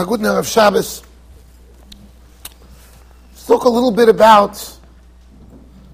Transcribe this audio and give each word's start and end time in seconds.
a 0.00 0.38
of 0.38 0.46
Shabbos. 0.46 1.02
Let's 3.32 3.46
talk 3.46 3.64
a 3.64 3.68
little 3.68 3.90
bit 3.90 4.08
about 4.08 4.54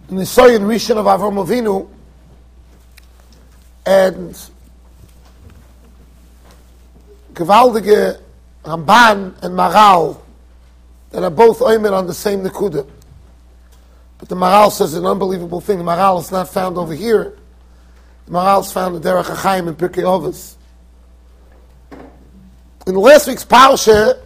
the 0.09 0.17
Nisoyan 0.17 0.61
Rishon 0.61 0.99
of 0.99 1.07
Avram 1.07 1.43
Avinu 1.43 1.89
and 3.87 4.39
gewaltige 7.33 8.21
Ramban 8.65 9.43
and 9.43 9.55
Maral 9.55 10.21
that 11.11 11.23
are 11.23 11.31
both 11.31 11.61
oimer 11.61 11.93
on 11.93 12.07
the 12.07 12.15
same 12.15 12.43
Nekuda. 12.43 12.87
But 14.19 14.29
the 14.29 14.37
Maral 14.37 14.71
says 14.71 14.93
an 14.95 15.07
unbelievable 15.07 15.63
thing. 15.63 15.79
The 15.79 15.85
Maral 15.85 16.21
is 16.21 16.31
not 16.31 16.51
found 16.51 16.77
over 16.77 16.93
here. 16.93 17.39
The 18.27 18.33
Maral 18.33 18.61
is 18.61 18.71
found 18.71 18.97
in 18.97 19.03
Derech 19.03 19.25
HaChaim 19.25 19.69
in 19.69 19.77
Pirkei 19.77 20.03
Avos. 20.03 20.57
In 22.87 22.95
last 22.97 23.27
week's 23.27 23.45
Parsha, 23.45 24.21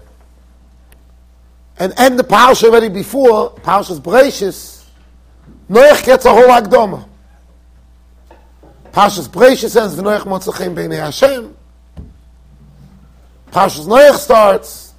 and 1.78 1.94
end 1.96 2.18
the 2.18 2.24
Parsha 2.24 2.64
already 2.64 2.88
before, 2.88 3.52
Parsha's 3.52 4.00
Breishis, 4.00 4.84
Noach 5.70 6.04
gets 6.04 6.24
a 6.24 6.30
whole 6.30 6.48
Akdoma. 6.48 7.08
Parsha's 8.90 9.28
Breishis 9.28 9.70
says, 9.70 9.94
V'noach 9.94 10.22
motzachim 10.22 10.74
b'nei 10.74 10.98
Hashem. 10.98 11.56
Parsha's 13.52 13.86
Noach 13.86 14.16
starts, 14.16 14.94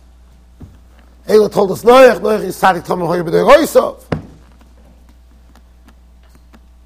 Eila 1.28 1.52
told 1.52 1.72
us 1.72 1.84
Noach, 1.84 2.20
Noach 2.22 2.44
is 2.46 2.56
tzadik 2.56 2.86
tomel 2.86 3.08
hoyer 3.08 3.26
b'dei 3.26 3.46
roisov. 3.46 4.02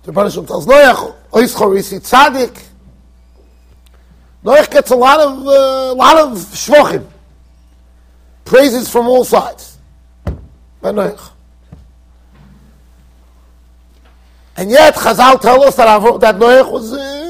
The 0.02 0.12
Baruch 0.12 0.48
tells 0.48 0.66
Noach, 0.66 1.16
Ois 1.32 1.56
chorisi 1.56 2.00
tzadik, 2.00 2.60
Noach 4.44 4.70
gets 4.72 4.92
a 4.92 4.96
lot 4.96 5.20
of 5.20 5.48
uh, 5.48 5.94
lot 5.96 6.18
of 6.18 6.38
shvochim, 6.38 7.06
praises 8.46 8.90
from 8.90 9.08
all 9.08 9.24
sides. 9.24 9.78
By 10.82 10.92
Noach. 10.92 11.32
And 14.56 14.70
yet 14.70 14.96
Chazal 14.96 15.40
tell 15.40 15.64
us 15.64 15.76
that 15.78 15.88
Avro, 15.88 16.20
that 16.20 16.36
Noach 16.36 16.72
was 16.72 16.94
uh. 16.94 17.24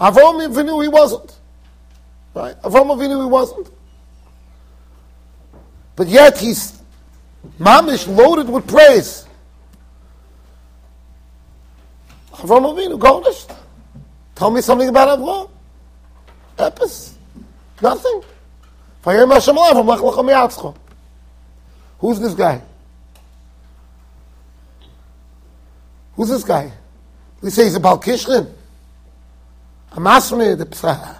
Avram 0.00 0.48
Avinu 0.48 0.82
he 0.82 0.88
wasn't. 0.88 1.38
Right? 2.34 2.60
Avram 2.62 2.86
Avinu 2.96 3.22
he 3.22 3.28
wasn't. 3.28 3.70
But 5.96 6.08
yet 6.08 6.38
he's 6.38 6.80
mamish 7.58 8.06
loaded 8.06 8.48
with 8.48 8.66
praise. 8.66 9.26
Avram 12.32 12.74
Avinu, 12.74 12.98
Goldish. 12.98 13.54
Tell 14.40 14.50
me 14.50 14.62
something 14.62 14.88
about 14.88 15.18
Avraham. 15.18 15.50
Epis. 16.56 17.12
Nothing. 17.82 18.22
Who's 21.98 22.20
this 22.20 22.32
guy? 22.32 22.62
Who's 26.14 26.30
this 26.30 26.42
guy? 26.42 26.72
We 27.42 27.50
say 27.50 27.64
he's 27.64 27.76
a 27.76 27.80
Balkishrin. 27.80 28.50
A 29.92 30.00
Masmid, 30.00 30.58
a 30.58 30.64
Psah. 30.64 31.18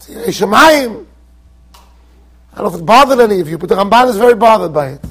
Shemayim. 0.00 1.06
I 2.52 2.56
don't 2.56 2.64
know 2.64 2.74
if 2.74 2.80
it 2.80 2.84
bothered 2.84 3.20
any 3.20 3.38
of 3.38 3.48
you, 3.48 3.56
but 3.56 3.68
the 3.68 3.76
Ramban 3.76 4.08
is 4.08 4.16
very 4.16 4.34
bothered 4.34 4.74
by 4.74 4.94
it. 4.94 5.02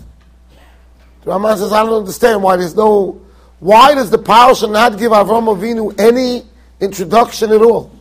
The 1.21 1.31
Ramban 1.31 1.59
says, 1.59 1.71
I 1.71 1.81
don't 1.85 1.99
understand 1.99 2.43
why 2.43 2.57
there's 2.57 2.75
no, 2.75 3.21
why 3.59 3.95
does 3.95 4.09
the 4.09 4.17
Parasha 4.17 4.67
not 4.67 4.97
give 4.97 5.13
Avram 5.13 5.45
Avinu 5.47 5.97
any 5.97 6.48
introduction 6.79 7.51
at 7.51 7.61
all. 7.61 7.91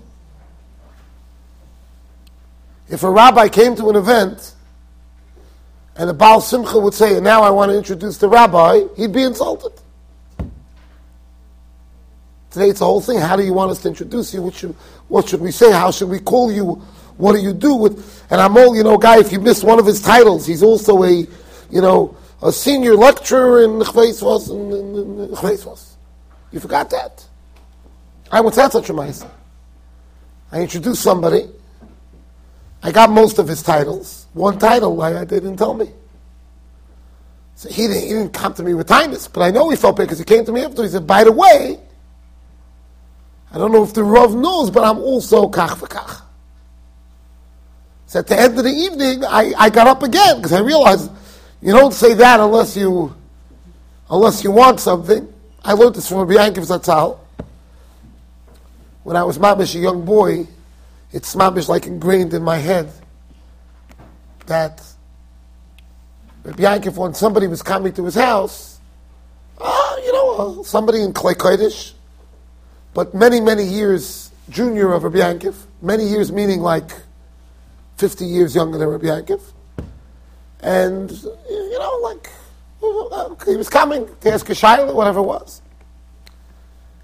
If 2.89 3.03
a 3.03 3.11
rabbi 3.11 3.49
came 3.49 3.77
to 3.77 3.91
an 3.91 3.97
event 3.97 4.55
and 5.97 6.09
the 6.09 6.15
Baal 6.15 6.41
Simcha 6.41 6.79
would 6.79 6.95
say, 6.95 7.21
now 7.21 7.43
I 7.43 7.51
want 7.51 7.71
to 7.71 7.77
introduce 7.77 8.19
the 8.19 8.29
rabbi, 8.29 8.83
he'd 8.97 9.13
be 9.13 9.23
insulted. 9.23 9.73
Today 12.51 12.71
it's 12.71 12.79
the 12.79 12.87
whole 12.87 13.01
thing. 13.01 13.19
How 13.19 13.37
do 13.37 13.45
you 13.45 13.53
want 13.53 13.71
us 13.71 13.83
to 13.83 13.89
introduce 13.89 14.33
you? 14.33 14.43
What 14.43 14.55
should, 14.55 14.75
what 15.09 15.29
should 15.29 15.41
we 15.41 15.51
say? 15.51 15.71
How 15.71 15.91
should 15.91 16.09
we 16.09 16.19
call 16.19 16.51
you? 16.51 16.83
What 17.19 17.33
do 17.33 17.41
you 17.41 17.53
do 17.53 17.75
with? 17.75 18.25
And 18.31 18.41
I'm 18.41 18.57
all, 18.57 18.75
you 18.75 18.83
know, 18.83 18.97
guy. 18.97 19.19
If 19.19 19.33
you 19.33 19.41
miss 19.41 19.63
one 19.63 19.79
of 19.79 19.85
his 19.85 20.01
titles, 20.01 20.47
he's 20.47 20.63
also 20.63 21.03
a, 21.03 21.11
you 21.11 21.83
know, 21.83 22.17
a 22.43 22.51
senior 22.53 22.95
lecturer 22.95 23.65
in 23.65 23.81
Chveisvos. 23.81 24.49
You 26.53 26.61
forgot 26.61 26.89
that. 26.91 27.28
I 28.31 28.41
was 28.41 28.59
at 28.59 28.73
such 28.73 28.91
a 28.91 28.93
mice. 28.93 29.25
I 30.53 30.63
introduced 30.63 31.03
somebody. 31.03 31.49
I 32.83 32.93
got 32.93 33.11
most 33.11 33.39
of 33.39 33.49
his 33.49 33.63
titles. 33.63 34.27
One 34.35 34.59
title, 34.59 35.01
I, 35.03 35.25
they 35.25 35.41
didn't 35.41 35.57
tell 35.57 35.75
me. 35.75 35.91
So 37.55 37.69
he 37.69 37.89
didn't, 37.89 38.03
he 38.03 38.09
didn't 38.11 38.33
come 38.33 38.55
to 38.55 38.63
me 38.63 38.75
with 38.75 38.87
kindness, 38.87 39.27
but 39.27 39.43
I 39.43 39.51
know 39.51 39.69
he 39.71 39.77
felt 39.77 39.97
bad 39.97 40.05
because 40.05 40.19
he 40.19 40.25
came 40.25 40.45
to 40.45 40.53
me 40.53 40.63
after. 40.63 40.83
He 40.85 40.89
said, 40.89 41.07
"By 41.07 41.25
the 41.25 41.33
way, 41.33 41.81
I 43.51 43.59
don't 43.59 43.73
know 43.73 43.83
if 43.83 43.95
the 43.95 44.05
Rav 44.05 44.35
knows, 44.35 44.71
but 44.71 44.85
I'm 44.85 44.99
also 44.99 45.49
kach 45.49 45.71
v'kach." 45.71 46.23
So 48.07 48.21
at 48.21 48.29
the 48.29 48.39
end 48.39 48.57
of 48.57 48.65
the 48.65 48.71
evening, 48.71 49.25
I, 49.25 49.53
I 49.59 49.71
got 49.71 49.89
up 49.89 50.05
again 50.05 50.37
because 50.37 50.53
I 50.53 50.61
realized 50.61 51.11
you 51.61 51.73
don't 51.73 51.93
say 51.93 52.15
that 52.15 52.39
unless 52.39 52.77
you 52.77 53.15
unless 54.09 54.45
you 54.45 54.53
want 54.53 54.79
something. 54.79 55.27
I 55.65 55.73
learned 55.73 55.97
this 55.97 56.09
from 56.09 56.19
Rabbi 56.19 56.35
Yankiv 56.35 56.65
Zatzal 56.65 57.19
when 59.09 59.17
I 59.17 59.25
was 59.25 59.39
mamish 59.39 59.75
a 59.75 59.79
young 59.79 60.05
boy, 60.05 60.47
it's 61.13 61.35
mamish 61.35 61.67
like 61.67 61.87
ingrained 61.87 62.35
in 62.35 62.43
my 62.43 62.59
head 62.59 62.93
that 64.45 64.83
Rabbi 66.45 66.63
Yankov, 66.63 66.95
when 66.99 67.15
somebody 67.15 67.47
was 67.47 67.63
coming 67.63 67.95
to 67.95 68.05
his 68.05 68.17
house, 68.17 68.79
uh, 69.57 69.97
you 70.05 70.13
know, 70.13 70.61
uh, 70.61 70.63
somebody 70.63 71.01
in 71.01 71.15
Klei 71.15 71.33
Kodesh, 71.33 71.95
but 72.93 73.15
many, 73.15 73.41
many 73.41 73.65
years 73.65 74.31
junior 74.51 74.93
of 74.93 75.05
Rabbi 75.05 75.21
Yankov, 75.21 75.55
many 75.81 76.05
years 76.07 76.31
meaning 76.31 76.61
like 76.61 76.91
50 77.97 78.27
years 78.27 78.55
younger 78.55 78.77
than 78.77 78.89
Rabbi 78.89 79.07
Yankov, 79.07 79.41
and, 80.61 81.11
you 81.11 81.79
know, 81.79 81.99
like, 82.03 82.29
he 83.47 83.57
was 83.57 83.71
coming 83.71 84.07
to 84.21 84.31
ask 84.31 84.47
a 84.51 84.53
shayla, 84.53 84.93
whatever 84.93 85.21
it 85.21 85.23
was. 85.23 85.63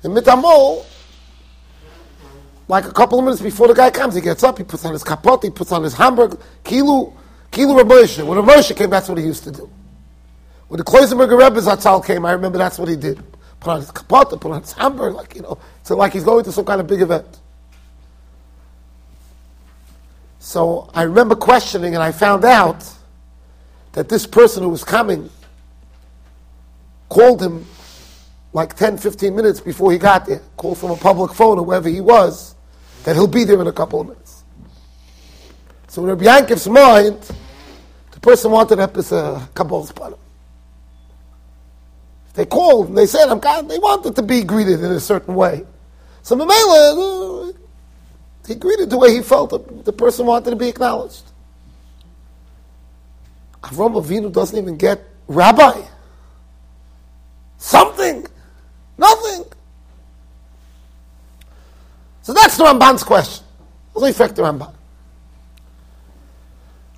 And 0.03 0.14
Mitamol, 0.14 0.84
like 2.69 2.86
a 2.86 2.92
couple 2.92 3.19
of 3.19 3.25
minutes 3.25 3.42
before 3.42 3.69
the 3.69 3.75
guy 3.75 3.91
comes, 3.91 4.14
he 4.14 4.20
gets 4.20 4.42
up, 4.42 4.58
he 4.58 4.64
puts 4.64 4.84
on 4.84 4.92
his 4.92 5.04
kapot, 5.04 5.42
he 5.42 5.50
puts 5.50 5.70
on 5.72 5.82
his 5.82 5.94
hamburger, 5.94 6.38
kilu, 6.64 7.12
kilu 7.52 7.82
Ramosha. 7.82 8.26
When 8.26 8.38
Ramosha 8.38 8.76
came, 8.76 8.91
that's 8.91 9.08
what 9.08 9.19
he 9.19 9.25
used 9.25 9.44
to 9.44 9.50
do. 9.50 9.70
When 10.69 10.78
the 10.78 10.84
Kloisenberger 10.84 11.38
Rebbe 11.38 11.60
Zatzal 11.60 12.04
came, 12.04 12.25
I 12.25 12.32
remember 12.32 12.58
that's 12.58 12.78
what 12.78 12.88
he 12.88 12.97
did. 12.97 13.22
Put 13.60 13.70
on 13.70 13.80
his 13.80 13.91
kapot, 13.91 14.41
put 14.41 14.50
on 14.50 14.62
his 14.62 14.72
hamburger, 14.72 15.12
like, 15.12 15.34
you 15.34 15.42
know, 15.42 15.58
so 15.82 15.97
like 15.97 16.12
he's 16.12 16.25
going 16.25 16.44
to 16.44 16.52
some 16.52 16.64
kind 16.64 16.80
of 16.80 16.86
big 16.86 17.02
event. 17.02 17.41
So 20.38 20.91
I 20.94 21.02
remember 21.02 21.34
questioning, 21.34 21.94
and 21.94 22.02
I 22.02 22.12
found 22.12 22.44
out 22.44 22.84
that 23.92 24.08
this 24.08 24.26
person 24.26 24.62
who 24.62 24.69
was 24.69 24.84
coming 24.84 25.31
called 27.08 27.42
him 27.42 27.66
like 28.52 28.75
10, 28.75 28.98
15 28.98 29.34
minutes 29.34 29.60
before 29.60 29.92
he 29.92 29.98
got 29.98 30.26
there, 30.26 30.41
called 30.56 30.78
from 30.78 30.91
a 30.91 30.96
public 30.96 31.32
phone 31.32 31.58
or 31.58 31.64
wherever 31.64 31.88
he 31.88 32.00
was, 32.00 32.53
that 33.04 33.15
he'll 33.15 33.26
be 33.26 33.44
there 33.44 33.60
in 33.60 33.66
a 33.66 33.72
couple 33.72 34.00
of 34.00 34.09
minutes. 34.09 34.44
So 35.88 36.03
in 36.03 36.09
Rabbi 36.09 36.25
Yankov's 36.25 36.69
mind, 36.69 37.20
the 38.10 38.20
person 38.20 38.50
wanted 38.50 38.78
a 38.81 38.88
Kabbalas 38.88 39.92
Panim. 39.92 40.19
They 42.34 42.47
called 42.47 42.88
and 42.88 42.98
they 42.98 43.06
said, 43.06 43.28
I'm 43.28 43.38
God, 43.38 43.69
they 43.69 43.78
wanted 43.78 44.16
to 44.16 44.22
be 44.22 44.43
greeted 44.43 44.81
in 44.82 44.91
a 44.91 45.00
certain 45.00 45.34
way. 45.34 45.64
So 46.22 46.37
Mamela, 46.37 47.50
uh, 47.50 47.53
he 48.47 48.56
greeted 48.56 48.91
the 48.91 48.98
way 48.98 49.12
he 49.12 49.22
felt. 49.22 49.84
The 49.84 49.93
person 49.93 50.26
wanted 50.26 50.50
to 50.50 50.56
be 50.56 50.69
acknowledged. 50.69 51.22
Avram 53.62 54.02
Avinu 54.02 54.32
doesn't 54.32 54.58
even 54.58 54.76
get 54.76 55.02
rabbi. 55.28 55.81
Something. 57.58 58.26
Nothing. 58.99 59.44
So 62.25 62.32
that's 62.32 62.56
the 62.56 62.65
Ramban's 62.65 63.03
question. 63.03 63.44
What's 63.93 64.06
the 64.06 64.11
effect 64.25 64.38
of 64.38 64.47
Ramban? 64.47 64.73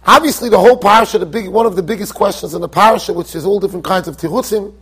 Obviously, 0.07 0.49
the 0.49 0.59
whole 0.59 0.77
parasha, 0.77 1.19
the 1.19 1.27
big, 1.27 1.49
one 1.49 1.67
of 1.67 1.75
the 1.75 1.83
biggest 1.83 2.15
questions 2.15 2.55
in 2.55 2.61
the 2.61 2.69
parasha, 2.69 3.13
which 3.13 3.35
is 3.35 3.45
all 3.45 3.59
different 3.59 3.85
kinds 3.85 4.07
of 4.07 4.17
tirutzim, 4.17 4.73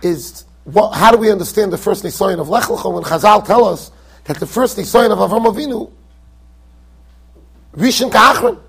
is 0.00 0.44
what, 0.62 0.92
how 0.92 1.10
do 1.10 1.18
we 1.18 1.32
understand 1.32 1.72
the 1.72 1.76
first 1.76 2.04
nisoyin 2.04 2.38
of 2.38 2.48
Lech 2.48 2.64
Lecha 2.64 2.94
when 2.94 3.02
Chazal 3.02 3.44
tell 3.44 3.64
us 3.64 3.90
that 4.24 4.38
the 4.38 4.46
first 4.46 4.78
nisoyin 4.78 5.10
of 5.10 5.18
Avram 5.18 5.52
Avinu, 5.52 5.90
Rishon 7.74 8.12
Ka'achron. 8.12 8.60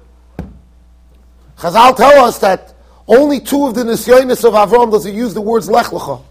Chazal 1.56 1.96
tell 1.96 2.26
us 2.26 2.40
that 2.40 2.74
only 3.08 3.40
two 3.40 3.68
of 3.68 3.76
the 3.76 3.84
nisoyinis 3.84 4.44
of 4.44 4.54
Avram 4.54 4.90
does 4.90 5.04
he 5.04 5.12
use 5.12 5.36
the 5.36 5.42
words 5.42 5.70
Lech 5.70 5.88
Lecha. 5.88 6.24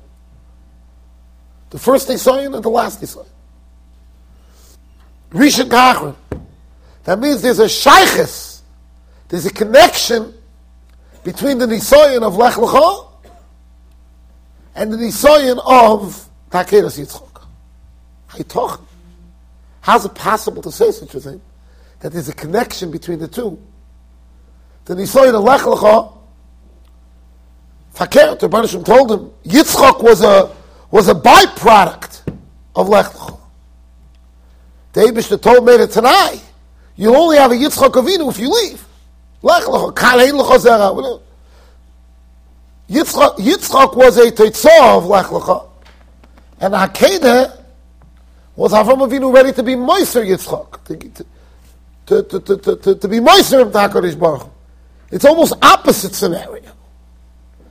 The 1.70 1.78
first 1.78 2.08
nisoyin 2.08 2.56
and 2.56 2.64
the 2.64 2.70
last 2.70 3.00
nisoyin. 3.00 3.28
Rishon 5.30 5.68
Kachron, 5.68 6.16
that 7.04 7.18
means 7.18 7.42
there's 7.42 7.60
a 7.60 7.64
shaykhis, 7.64 8.60
there's 9.28 9.46
a 9.46 9.52
connection 9.52 10.34
between 11.22 11.58
the 11.58 11.66
Nisoyan 11.66 12.22
of 12.22 12.36
Lech 12.36 12.54
Lecha 12.54 13.08
and 14.74 14.92
the 14.92 14.96
Nisoyan 14.96 15.60
of 15.64 16.28
Takeras 16.50 16.98
Yitzchok. 16.98 17.44
How 18.26 18.78
How's 19.82 20.04
it 20.04 20.14
possible 20.14 20.62
to 20.62 20.72
say 20.72 20.90
such 20.90 21.14
a 21.14 21.20
thing? 21.20 21.40
That 22.00 22.12
there's 22.12 22.28
a 22.28 22.34
connection 22.34 22.90
between 22.90 23.18
the 23.18 23.28
two. 23.28 23.60
The 24.86 24.94
Nisoyan 24.94 25.34
of 25.34 25.44
Lech 25.44 25.60
Lecha, 25.60 26.16
Fakir, 27.92 28.34
the 28.36 28.48
told 28.84 29.12
him, 29.12 29.30
Yitzchok 29.44 30.02
was 30.02 30.22
a, 30.22 30.54
was 30.90 31.08
a 31.08 31.14
byproduct 31.14 32.34
of 32.74 32.88
Lech 32.88 33.06
Lecha. 33.06 33.39
The 34.92 35.02
Abishta 35.02 35.40
told 35.40 35.64
me 35.64 35.76
that 35.76 35.90
tonight, 35.90 36.42
you'll 36.96 37.16
only 37.16 37.36
have 37.36 37.52
a 37.52 37.54
Yitzchok 37.54 37.92
Avinu 37.92 38.28
if 38.30 38.38
you 38.38 38.50
leave. 38.50 38.84
Yitzchak, 42.90 43.36
Yitzchak 43.36 43.96
was 43.96 44.18
a 44.18 44.32
teitzah 44.32 44.98
of 44.98 45.06
Lech 45.06 45.26
lecha. 45.26 45.68
And 46.60 46.74
Akedah 46.74 47.56
was 48.56 48.72
Avram 48.72 49.08
Avinu 49.08 49.32
ready 49.32 49.52
to 49.52 49.62
be 49.62 49.74
Moiser 49.74 50.26
Yitzchak. 50.26 50.84
To, 52.06 52.22
to, 52.22 52.40
to, 52.40 52.56
to, 52.58 52.76
to, 52.76 52.94
to 52.96 53.08
be 53.08 53.18
Moiser 53.18 53.62
of 53.62 53.68
HaKadosh 53.72 54.18
Baruch 54.18 54.48
It's 55.12 55.24
almost 55.24 55.54
opposite 55.62 56.14
scenario. 56.14 56.72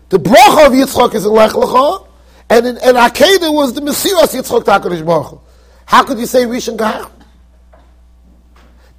The 0.07 0.18
bracha 0.18 0.68
of 0.68 0.71
Yitzchak 0.71 1.16
is 1.16 1.25
in 1.25 1.31
Lech 1.33 1.51
lecha, 1.51 2.07
and 2.50 2.66
in 2.66 2.77
and 2.77 2.95
Akedah 2.95 3.54
was 3.54 3.74
the 3.74 3.81
Mesiras 3.81 4.33
Yitzchak 4.33 4.63
to 4.63 4.71
HaKadosh 4.71 5.06
Baruch 5.06 5.42
How 5.89 6.03
could 6.03 6.19
you 6.19 6.27
say 6.27 6.44
Rishon 6.44 6.77
Gahar? 6.77 7.09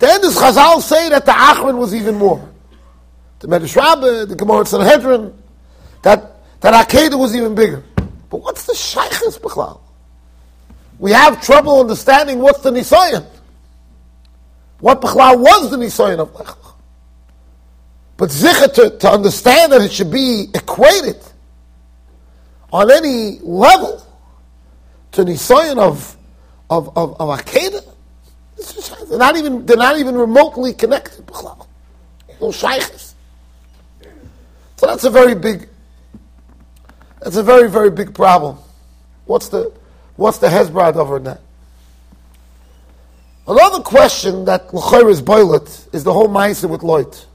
Then 0.00 0.20
does 0.22 0.36
Chazal 0.36 0.82
say 0.82 1.08
that 1.10 1.24
the 1.24 1.30
Achron 1.30 1.78
was 1.78 1.94
even 1.94 2.16
more 2.16 2.50
the 3.38 3.46
Medrash 3.46 3.76
Rabbah, 3.76 4.24
the 4.24 4.34
Gemara 4.34 4.66
Sanhedrin, 4.66 5.32
that, 6.02 6.42
that 6.62 6.88
Akedah 6.88 7.16
was 7.16 7.36
even 7.36 7.54
bigger. 7.54 7.84
But 8.28 8.38
what's 8.38 8.66
the 8.66 8.72
Shaykhis 8.72 9.38
Bechlal? 9.38 9.80
We 10.98 11.12
have 11.12 11.40
trouble 11.40 11.78
understanding 11.78 12.40
what's 12.40 12.58
the 12.60 12.72
Nisayan. 12.72 13.24
What 14.80 15.00
Bechlal 15.00 15.38
was 15.38 15.70
the 15.70 15.76
Nisayan 15.76 16.18
of 16.18 16.34
Lech 16.34 16.56
But 18.16 18.30
Zikr, 18.30 18.74
to, 18.74 18.98
to 18.98 19.10
understand 19.10 19.70
that 19.70 19.80
it 19.80 19.92
should 19.92 20.10
be 20.10 20.48
equated 20.52 21.22
on 22.72 22.90
any 22.90 23.38
level 23.38 24.04
to 25.12 25.24
Nisayan 25.24 25.78
of, 25.78 26.16
of, 26.70 26.96
of, 26.96 27.20
of 27.20 27.38
Akedah, 27.38 27.84
they're 29.08 29.18
not 29.18 29.36
even, 29.36 29.66
they're 29.66 29.76
not 29.76 29.98
even 29.98 30.16
remotely 30.16 30.72
connected, 30.72 31.28
No 31.28 32.48
Shaykhis. 32.48 33.14
So 34.76 34.86
that's 34.86 35.04
a 35.04 35.10
very 35.10 35.34
big, 35.34 35.68
that's 37.20 37.36
a 37.36 37.42
very, 37.42 37.68
very 37.68 37.90
big 37.90 38.14
problem. 38.14 38.58
What's 39.26 39.48
the, 39.48 39.72
what's 40.16 40.38
the 40.38 40.46
Hezbollah 40.46 40.96
over 40.96 41.18
that? 41.18 41.40
Another 43.46 43.82
question 43.82 44.44
that 44.44 44.72
L'choyer 44.72 45.10
is 45.10 45.20
boilet 45.20 45.88
is 45.92 46.04
the 46.04 46.12
whole 46.12 46.28
mindset 46.28 46.70
with 46.70 46.82
Lot. 46.82 47.26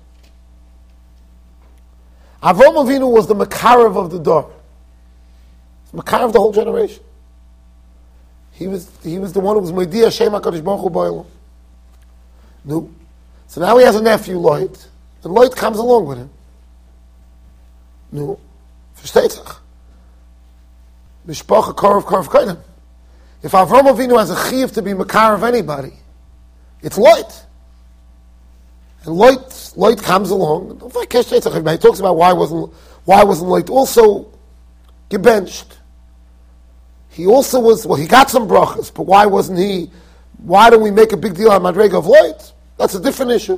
Avram 2.41 2.75
Avinu 2.75 3.11
was 3.11 3.27
the 3.27 3.35
Makarav 3.35 3.97
of 3.97 4.11
the 4.11 4.19
door. 4.19 4.51
Makarav 5.93 6.25
of 6.25 6.33
the 6.33 6.39
whole 6.39 6.53
generation. 6.53 7.03
He 8.55 8.67
was, 8.67 8.89
he 9.03 9.19
was 9.19 9.33
the 9.33 9.41
one 9.41 9.55
who 9.57 9.61
was 9.61 9.71
Moedia 9.71 10.11
Shem 10.15 10.31
HaKadosh 10.31 10.63
Baruch 10.63 10.93
Hu. 10.93 11.25
No. 12.63 12.89
So 13.47 13.61
now 13.61 13.77
he 13.77 13.85
has 13.85 13.95
a 13.95 14.01
nephew, 14.01 14.37
Loit, 14.37 14.87
and 15.23 15.35
Loit 15.35 15.55
comes 15.55 15.77
along 15.77 16.07
with 16.07 16.17
him. 16.17 16.29
Nu, 18.11 18.39
versteht. 18.97 19.59
Mishpacha 21.27 21.75
Korov 21.75 22.03
Korov 22.03 22.27
Kodim. 22.27 22.57
If 23.43 23.51
Avram 23.51 23.93
Avinu 23.93 24.17
has 24.17 24.29
a 24.29 24.49
chiv 24.49 24.71
to 24.71 24.81
be 24.81 24.93
Makar 24.93 25.35
of 25.35 25.43
anybody, 25.43 25.93
it's 26.81 26.97
Loit. 26.97 27.43
And 29.03 29.15
Loit, 29.15 29.75
Loit 29.75 30.01
comes 30.01 30.29
along. 30.29 30.79
He 30.79 31.77
talks 31.77 31.99
about 31.99 32.15
why 32.15 32.31
wasn't 32.33 32.73
why 33.03 33.23
wasn't 33.23 33.49
Loit 33.49 33.69
also 33.69 34.31
gebenched. 35.09 35.77
He 37.15 37.25
also 37.27 37.61
was 37.61 37.87
well. 37.87 37.97
He 37.97 38.07
got 38.07 38.29
some 38.29 38.45
brachas, 38.45 38.93
but 38.93 39.03
why 39.03 39.25
wasn't 39.25 39.59
he? 39.59 39.89
Why 40.39 40.69
don't 40.69 40.81
we 40.81 40.91
make 40.91 41.13
a 41.13 41.17
big 41.17 41.33
deal 41.33 41.49
on 41.49 41.61
Madrega 41.61 41.93
of 41.93 42.03
Loit? 42.03 42.51
That's 42.77 42.93
a 42.93 42.99
different 42.99 43.31
issue. 43.31 43.57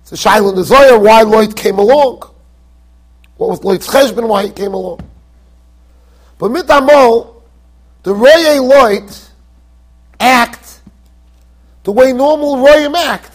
It's 0.00 0.12
a 0.12 0.14
Shaila 0.14 0.64
Zoya 0.64 0.98
why 0.98 1.24
Loit 1.24 1.54
came 1.54 1.78
along. 1.78 2.22
What 3.36 3.50
was 3.50 3.60
Loit's 3.60 3.86
cheshbon? 3.86 4.26
Why 4.26 4.46
he 4.46 4.50
came 4.50 4.72
along? 4.72 5.00
But 6.38 6.52
mitamol, 6.52 7.42
the 8.02 8.14
roye 8.14 8.58
Loit 8.60 9.28
act 10.18 10.80
the 11.84 11.92
way 11.92 12.14
normal 12.14 12.56
royim 12.56 12.94
act. 12.94 13.32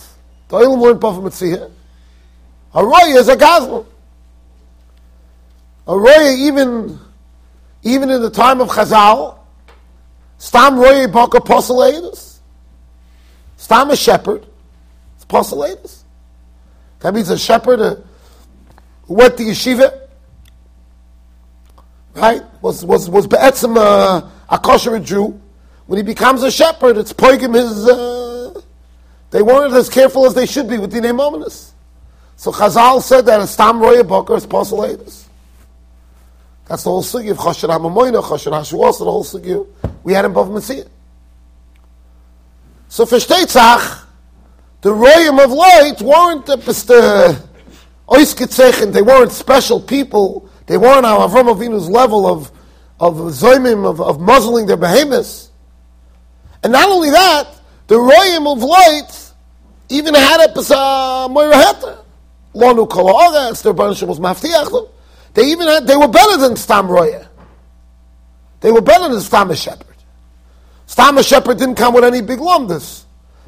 The 0.47 0.57
oilam 0.57 0.79
weren't 0.79 0.99
bafim 0.99 1.71
A 2.73 2.83
roye 2.83 3.19
is 3.19 3.27
a 3.27 3.35
gazlan. 3.35 3.85
A 5.87 5.95
roye 5.95 6.35
even 6.47 6.99
even 7.83 8.09
in 8.09 8.21
the 8.21 8.29
time 8.29 8.61
of 8.61 8.69
Chazal, 8.69 9.37
stam 10.37 10.77
roye 10.77 11.07
baka 11.07 11.39
poselatus, 11.39 12.39
stam 13.57 13.91
a 13.91 13.95
shepherd, 13.95 14.45
it's 15.15 15.25
poselatus. 15.25 16.03
That 16.99 17.13
means 17.13 17.29
a 17.29 17.37
shepherd. 17.37 17.81
A, 17.81 18.01
who 19.05 19.15
went 19.15 19.37
to 19.37 19.43
yeshiva, 19.43 20.07
right? 22.15 22.41
Was 22.61 22.85
was 22.85 23.09
was 23.09 23.27
be'etzim 23.27 23.75
uh, 23.77 24.29
a 24.49 24.59
kosher 24.59 24.97
Jew. 24.99 25.39
When 25.85 25.97
he 25.97 26.03
becomes 26.03 26.43
a 26.43 26.51
shepherd, 26.51 26.97
it's 26.97 27.11
poigim 27.11 27.55
his. 27.55 27.87
Uh, 27.87 28.61
they 29.31 29.41
weren't 29.41 29.73
as 29.73 29.89
careful 29.89 30.25
as 30.25 30.33
they 30.33 30.45
should 30.45 30.69
be 30.69 30.77
with 30.77 30.91
the 30.91 31.01
name 31.01 31.19
ominous. 31.19 31.73
So 32.35 32.51
Chazal 32.51 33.01
said 33.01 33.25
that 33.25 33.41
a 33.41 33.47
stam 33.47 33.79
roya 33.81 34.03
boker 34.03 34.35
is 34.35 34.45
poselatus. 34.45 35.22
That's 36.65 36.83
the 36.83 36.89
whole 36.89 37.03
sugi 37.03 37.31
of 37.31 37.37
Choshen 37.37 37.69
HaMamoyna, 37.69 38.23
Choshen 38.23 38.51
HaShuos, 38.51 38.99
the 38.99 39.05
whole 39.05 39.23
sugi 39.23 39.67
we 40.03 40.13
had 40.13 40.25
in 40.25 40.33
Bava 40.33 40.49
Metzia. 40.49 40.87
So 42.87 43.05
for 43.05 43.17
Shteitzach, 43.17 44.05
the 44.81 44.91
royim 44.91 45.43
of 45.43 45.49
Loit 45.49 46.01
weren't 46.01 46.45
the, 46.45 46.57
the 46.57 48.91
they 48.91 49.01
weren't 49.01 49.31
special 49.31 49.81
people. 49.81 50.49
They 50.67 50.77
weren't 50.77 51.05
on 51.05 51.29
Avram 51.29 51.53
Avinu's 51.53 51.89
level 51.89 52.27
of 52.27 52.51
of 52.99 53.15
zoimim, 53.15 53.85
of, 53.85 53.99
of 53.99 54.21
muzzling 54.21 54.65
their 54.65 54.77
behemoths. 54.77 55.49
And 56.63 56.71
not 56.71 56.87
only 56.87 57.09
that, 57.09 57.47
the 57.87 57.95
royim 57.95 58.51
of 58.51 58.59
Loit 58.59 59.31
even 59.89 60.13
had 60.13 60.49
a 60.49 60.53
pesa 60.53 61.29
moiraheta. 61.29 62.03
Lonu 62.55 62.89
kol 62.89 63.31
their 63.31 63.73
bunch 63.73 64.01
was 64.03 64.19
maftiach 64.19 64.89
They 65.33 65.45
even 65.45 65.67
had, 65.67 65.87
they 65.87 65.95
were 65.95 66.07
better 66.07 66.37
than 66.37 66.55
Stam 66.55 66.87
Roya. 66.87 67.27
They 68.61 68.71
were 68.71 68.81
better 68.81 69.09
than 69.09 69.21
Stam 69.21 69.53
Shepherd. 69.55 69.95
Stam 70.85 71.21
Shepherd 71.21 71.57
didn't 71.57 71.75
come 71.75 71.93
with 71.93 72.03
any 72.03 72.21
big 72.21 72.39
lumdus. 72.39 73.03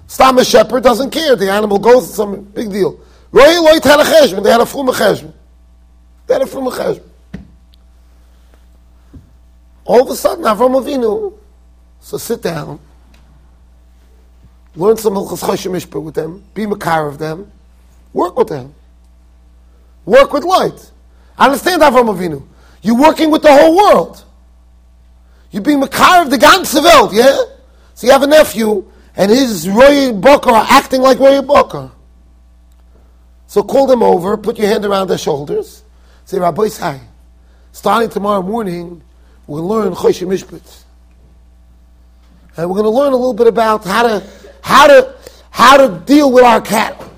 Stam 0.08 0.44
Shepherd 0.44 0.84
doesn't 0.84 1.12
care. 1.12 1.36
The 1.36 1.50
animal 1.50 1.80
goes, 1.80 2.06
it's 2.08 2.16
some 2.16 2.42
big 2.42 2.72
deal. 2.72 3.00
Roy 3.32 3.44
Loit 3.44 3.84
had 3.84 4.00
a 4.00 4.04
cheshbon. 4.04 4.44
They 4.44 4.52
had 4.52 4.62
a 4.62 4.66
frume 4.66 4.94
cheshbon. 4.94 5.34
They 6.28 6.34
had 6.34 6.42
a 6.42 6.46
frume 6.46 6.72
cheshbon. 6.72 7.04
All 9.86 10.02
of 10.02 10.10
a 10.10 10.16
sudden, 10.16 10.44
Avram 10.46 10.82
Avinu, 10.82 11.38
so 12.00 12.18
sit 12.18 12.42
down, 12.42 12.80
learn 14.76 14.98
some 14.98 15.14
Hilchas 15.14 15.44
Choshe 15.44 16.02
with 16.04 16.16
them, 16.16 16.44
be 16.56 16.66
Makar 16.66 17.08
of 17.08 17.20
them, 17.20 17.52
work 18.12 18.36
with 18.36 18.48
them. 18.48 18.74
Work 20.06 20.34
with 20.34 20.44
Loit. 20.44 20.92
I 21.38 21.46
understand 21.46 21.82
Avram 21.82 22.16
Avinu. 22.16 22.46
You're 22.82 23.00
working 23.00 23.32
with 23.32 23.42
the 23.42 23.52
whole 23.52 23.76
world. 23.76 24.24
You're 25.52 25.64
being 25.64 25.80
Makar 25.80 26.24
of 26.24 26.30
the 26.30 26.38
ganze 26.38 26.74
Welt, 26.82 27.14
yeah? 27.14 27.38
So 27.94 28.08
you 28.08 28.14
have 28.14 28.24
a 28.24 28.28
nephew, 28.28 28.92
and 29.16 29.32
his 29.32 29.70
Roy 29.70 30.12
Boker 30.12 30.50
are 30.52 30.68
acting 30.70 31.02
like 31.02 31.18
Roy 31.20 31.42
Boker. 31.42 31.92
So 33.48 33.64
call 33.64 33.88
them 33.88 34.04
over, 34.04 34.36
put 34.38 34.58
your 34.58 34.68
hand 34.68 34.86
around 34.86 35.08
their 35.08 35.18
shoulders, 35.18 35.84
say, 36.26 36.40
Rabbi 36.40 36.68
Sai, 36.68 37.00
starting 37.72 38.10
tomorrow 38.10 38.42
morning, 38.42 39.02
we'll 39.48 39.66
learn 39.66 39.94
Choshe 39.94 40.28
Mishpat. 40.28 40.84
And 42.58 42.70
we're 42.70 42.76
going 42.76 42.86
to 42.86 42.98
learn 42.98 43.14
a 43.14 43.18
little 43.18 43.34
bit 43.34 43.48
about 43.48 43.84
how 43.84 44.04
to, 44.04 44.28
how 44.62 44.88
to, 44.88 45.16
how 45.52 45.78
to 45.78 46.00
deal 46.06 46.32
with 46.32 46.44
our 46.44 46.62
cattle. 46.62 47.12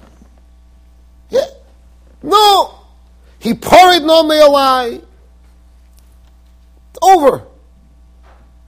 Yeah. 1.30 1.46
No. 2.24 2.77
He 3.40 3.54
poured 3.54 4.04
no 4.04 4.24
me'alai. 4.24 5.04
It's 6.90 7.00
over. 7.02 7.44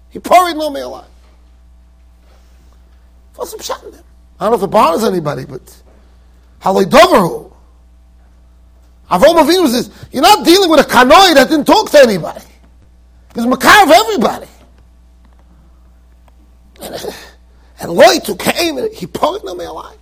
He 0.10 0.20
poured 0.20 0.56
no 0.56 0.70
me'alai. 0.70 1.06
What's 3.36 3.54
the? 3.54 4.04
I 4.40 4.46
don't 4.46 4.52
know 4.52 4.58
if 4.58 4.64
it 4.64 4.68
bothers 4.68 5.04
anybody, 5.04 5.46
but 5.46 5.62
Halay 6.62 6.86
Dovaru. 6.86 7.52
Avram 9.10 9.44
Avinu 9.44 9.68
says, 9.68 9.90
you're 10.12 10.22
not 10.22 10.46
dealing 10.46 10.70
with 10.70 10.80
a 10.80 10.84
kanoi 10.84 11.34
that 11.34 11.50
didn't 11.50 11.66
talk 11.66 11.90
to 11.92 12.00
anybody. 12.00 12.46
He's 13.34 13.46
makar 13.46 13.84
of 13.84 13.92
everybody. 13.92 14.48
And, 16.82 16.94
and 17.80 17.92
Loit 17.92 18.28
who 18.28 18.36
came, 18.36 18.78
and 18.78 18.94
he 18.94 19.08
poked 19.08 19.48
him 19.48 19.60
alive. 19.60 19.98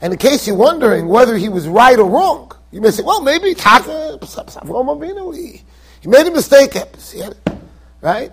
And 0.00 0.12
in 0.12 0.18
case 0.18 0.46
you're 0.46 0.56
wondering 0.56 1.08
whether 1.08 1.36
he 1.36 1.48
was 1.48 1.68
right 1.68 1.98
or 1.98 2.08
wrong, 2.08 2.52
you 2.72 2.80
may 2.80 2.90
say, 2.90 3.02
well, 3.02 3.22
maybe 3.22 3.54
Taka, 3.54 4.18
he, 4.20 5.62
he 6.00 6.08
made 6.08 6.26
a 6.26 6.30
mistake. 6.30 6.74
Right? 8.00 8.32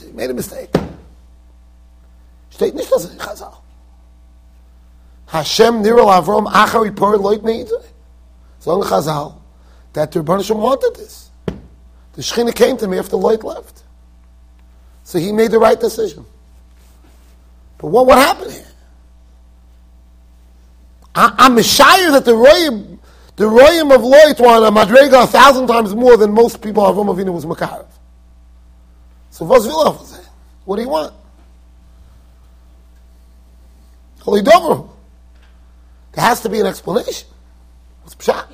He 0.00 0.12
made 0.12 0.30
a 0.30 0.34
mistake. 0.34 0.70
Steht 2.50 2.72
in 2.72 2.78
Chazal. 3.18 3.56
Hashem 5.26 5.82
nirol 5.82 6.22
Avram 6.22 6.46
achari 6.46 6.94
por 6.94 7.16
loit 7.16 7.40
meidze. 7.40 7.84
So 8.60 8.80
in 8.80 8.88
Chazal, 8.88 9.34
that 9.92 10.12
the 10.12 10.20
Rebbeinu 10.20 10.56
wanted 10.56 10.94
this. 10.96 11.30
The 12.12 12.22
Shechina 12.22 12.54
came 12.54 12.76
to 12.78 12.86
me 12.86 12.98
after 12.98 13.16
Loit 13.16 13.42
left. 13.42 13.82
So 15.04 15.18
he 15.18 15.32
made 15.32 15.50
the 15.50 15.58
right 15.58 15.78
decision. 15.78 16.24
But 17.78 17.88
what, 17.88 18.06
what 18.06 18.18
happened 18.18 18.52
here? 18.52 18.66
I, 21.14 21.46
am 21.46 21.58
a 21.58 21.62
shyer 21.62 22.10
that 22.12 22.24
the 22.24 22.32
royim, 22.32 22.98
the 23.36 23.44
royim 23.44 23.94
of 23.94 24.02
Loit 24.02 24.38
were 24.40 24.66
a 24.66 24.70
madrega 24.70 25.24
a 25.24 25.26
thousand 25.26 25.66
times 25.66 25.94
more 25.94 26.16
than 26.16 26.32
most 26.32 26.60
people 26.60 26.84
of 26.84 26.96
Avinu 26.96 27.32
was 27.32 27.46
Makarev. 27.46 27.86
So 29.30 29.46
what's 29.46 29.66
What 30.64 30.76
do 30.76 30.82
you 30.82 30.88
want? 30.88 31.14
Holy 34.20 34.42
Dovrum. 34.42 34.88
There 36.12 36.24
has 36.24 36.40
to 36.42 36.50
be 36.50 36.60
an 36.60 36.66
explanation. 36.66 37.28
What's 38.02 38.14
pshat? 38.14 38.46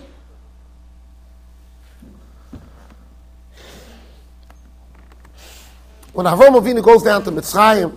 When 6.12 6.26
Avram 6.26 6.60
Avinu 6.60 6.82
goes 6.82 7.02
down 7.02 7.24
to 7.24 7.32
Mitzrayim, 7.32 7.96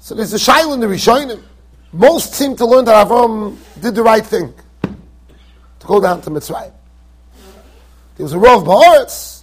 so 0.00 0.14
there's 0.16 0.32
a 0.32 0.36
shail 0.36 0.74
in 0.74 0.80
the 0.80 0.86
Rishonim. 0.86 1.42
Most 1.92 2.34
seem 2.34 2.56
to 2.56 2.66
learn 2.66 2.84
that 2.86 3.06
Avram 3.06 3.56
did 3.80 3.94
the 3.94 4.02
right 4.02 4.24
thing 4.24 4.52
go 5.90 6.00
down 6.00 6.22
to 6.22 6.30
Mitzrayim. 6.30 6.72
There 8.16 8.24
was 8.24 8.32
a 8.32 8.38
Rav 8.38 8.62
Ba'aretz. 8.62 9.42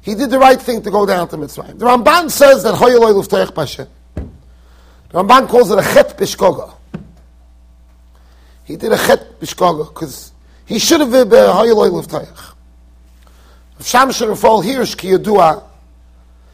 He 0.00 0.14
did 0.14 0.30
the 0.30 0.38
right 0.38 0.60
thing 0.60 0.82
to 0.82 0.90
go 0.90 1.04
down 1.04 1.28
to 1.28 1.36
Mitzrayim. 1.36 1.78
The 1.78 1.84
Ramban 1.84 2.30
says 2.30 2.62
that 2.62 2.74
Hoyeloi 2.74 3.12
Lufteich 3.12 3.48
Pashem. 3.52 3.88
The 4.14 5.18
Ramban 5.18 5.48
calls 5.48 5.70
it 5.70 5.78
a 5.78 5.82
Chet 5.82 6.16
Bishkoga. 6.16 6.72
He 8.64 8.76
did 8.76 8.92
a 8.92 8.96
Chet 8.96 9.38
Bishkoga 9.38 9.92
because 9.92 10.32
he 10.64 10.78
should 10.78 11.00
have 11.00 11.10
been 11.10 11.28
Hoyeloi 11.28 11.90
Lufteich. 11.90 12.54
If 13.78 13.86
Shamshon 13.86 14.40
Fall 14.40 14.62
Hirsch 14.62 14.94
Kiyadua 14.94 15.62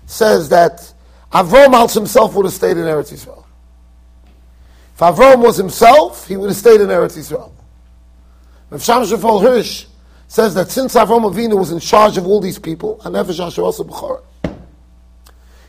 says 0.07 0.49
that 0.49 0.93
Avram 1.33 1.95
himself 1.95 2.35
would 2.35 2.47
have 2.47 2.55
stayed 2.55 2.77
in 2.77 2.85
Eretz 2.85 3.13
Yisrael. 3.13 3.45
If 4.95 5.01
Avram 5.01 5.43
was 5.45 5.57
himself, 5.57 6.27
he 6.27 6.37
would 6.37 6.49
have 6.49 6.57
stayed 6.57 6.81
in 6.81 6.89
Eretz 6.89 7.17
Yisrael. 7.17 7.53
If 8.77 8.83
Shamshon 8.83 9.23
Fall 9.23 9.41
Hirsch 9.41 9.87
says 10.29 10.53
that 10.53 10.71
since 10.71 10.95
Avram 10.97 11.33
Avinu 11.33 11.59
was 11.59 11.73
in 11.73 11.81
charge 11.81 12.19
of 12.19 12.27
all 12.27 12.43
these 12.43 12.59
people, 12.59 13.01
and 13.07 13.15
Nefesh 13.15 13.43
Asher 13.45 13.63
also 13.63 13.85
B'chor, 13.85 14.23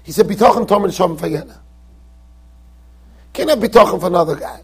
he 0.03 0.11
said, 0.11 0.27
B'tochen 0.27 0.67
Tomer 0.67 0.87
Nisham 0.87 1.17
Fayena. 1.17 1.57
Can't 3.31 3.49
have 3.49 3.59
bitochen 3.59 4.01
for 4.01 4.07
another 4.07 4.35
guy. 4.35 4.59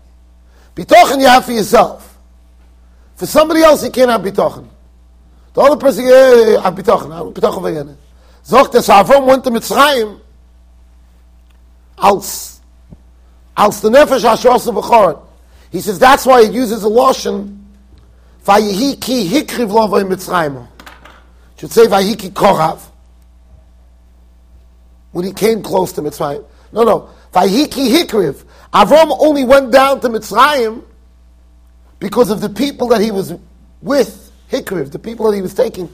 Bitochen 0.76 1.22
you 1.22 1.28
have 1.28 1.46
for 1.46 1.54
yourself. 1.54 2.18
For 3.16 3.26
somebody 3.26 3.62
else, 3.62 3.86
you 3.86 3.92
can't 3.92 4.12
have 4.12 4.20
bitochen. 4.20 4.68
The 5.54 5.62
other 5.62 5.78
person, 5.78 6.04
yeah, 6.04 6.62
have 6.64 6.76
bitochen. 6.76 7.34
Bitochen 7.34 7.62
v'yene. 7.62 7.96
Zogt 8.46 8.76
es 8.76 8.90
Avram 8.90 9.26
went 9.26 9.46
to 9.46 9.52
Mitzrayim 9.52 10.20
als 11.98 12.60
als 13.56 13.80
the 13.80 13.90
nefesh 13.90 14.30
ashos 14.30 14.70
b'choret. 14.70 15.22
He 15.72 15.80
says 15.80 15.98
that's 15.98 16.26
why 16.26 16.42
it 16.42 16.52
uses 16.52 16.84
a 16.84 16.90
lotion 16.90 17.63
lo 18.48 19.88
v'y 19.88 20.04
Mitzrayim. 20.08 20.68
Should 21.58 21.72
say 21.72 21.88
ki 22.16 22.30
korav. 22.30 22.82
When 25.12 25.26
he 25.26 25.34
came 25.34 25.62
close 25.62 25.92
to 25.94 26.02
Mitzrayim. 26.02 26.46
No, 26.72 26.84
no. 26.84 27.10
Vayihi 27.34 27.72
ki 27.72 27.90
hikriv. 27.90 28.44
Avram 28.74 29.16
only 29.20 29.44
went 29.46 29.72
down 29.72 30.02
to 30.02 30.10
Mitzrayim 30.10 30.84
because 32.00 32.30
of 32.30 32.42
the 32.42 32.50
people 32.50 32.88
that 32.90 33.02
he 33.02 33.12
was 33.12 33.34
with, 33.82 34.32
Hikriv, 34.52 34.92
the 34.92 35.00
people 35.00 35.30
that 35.30 35.36
he 35.36 35.42
was 35.42 35.54
taking. 35.54 35.90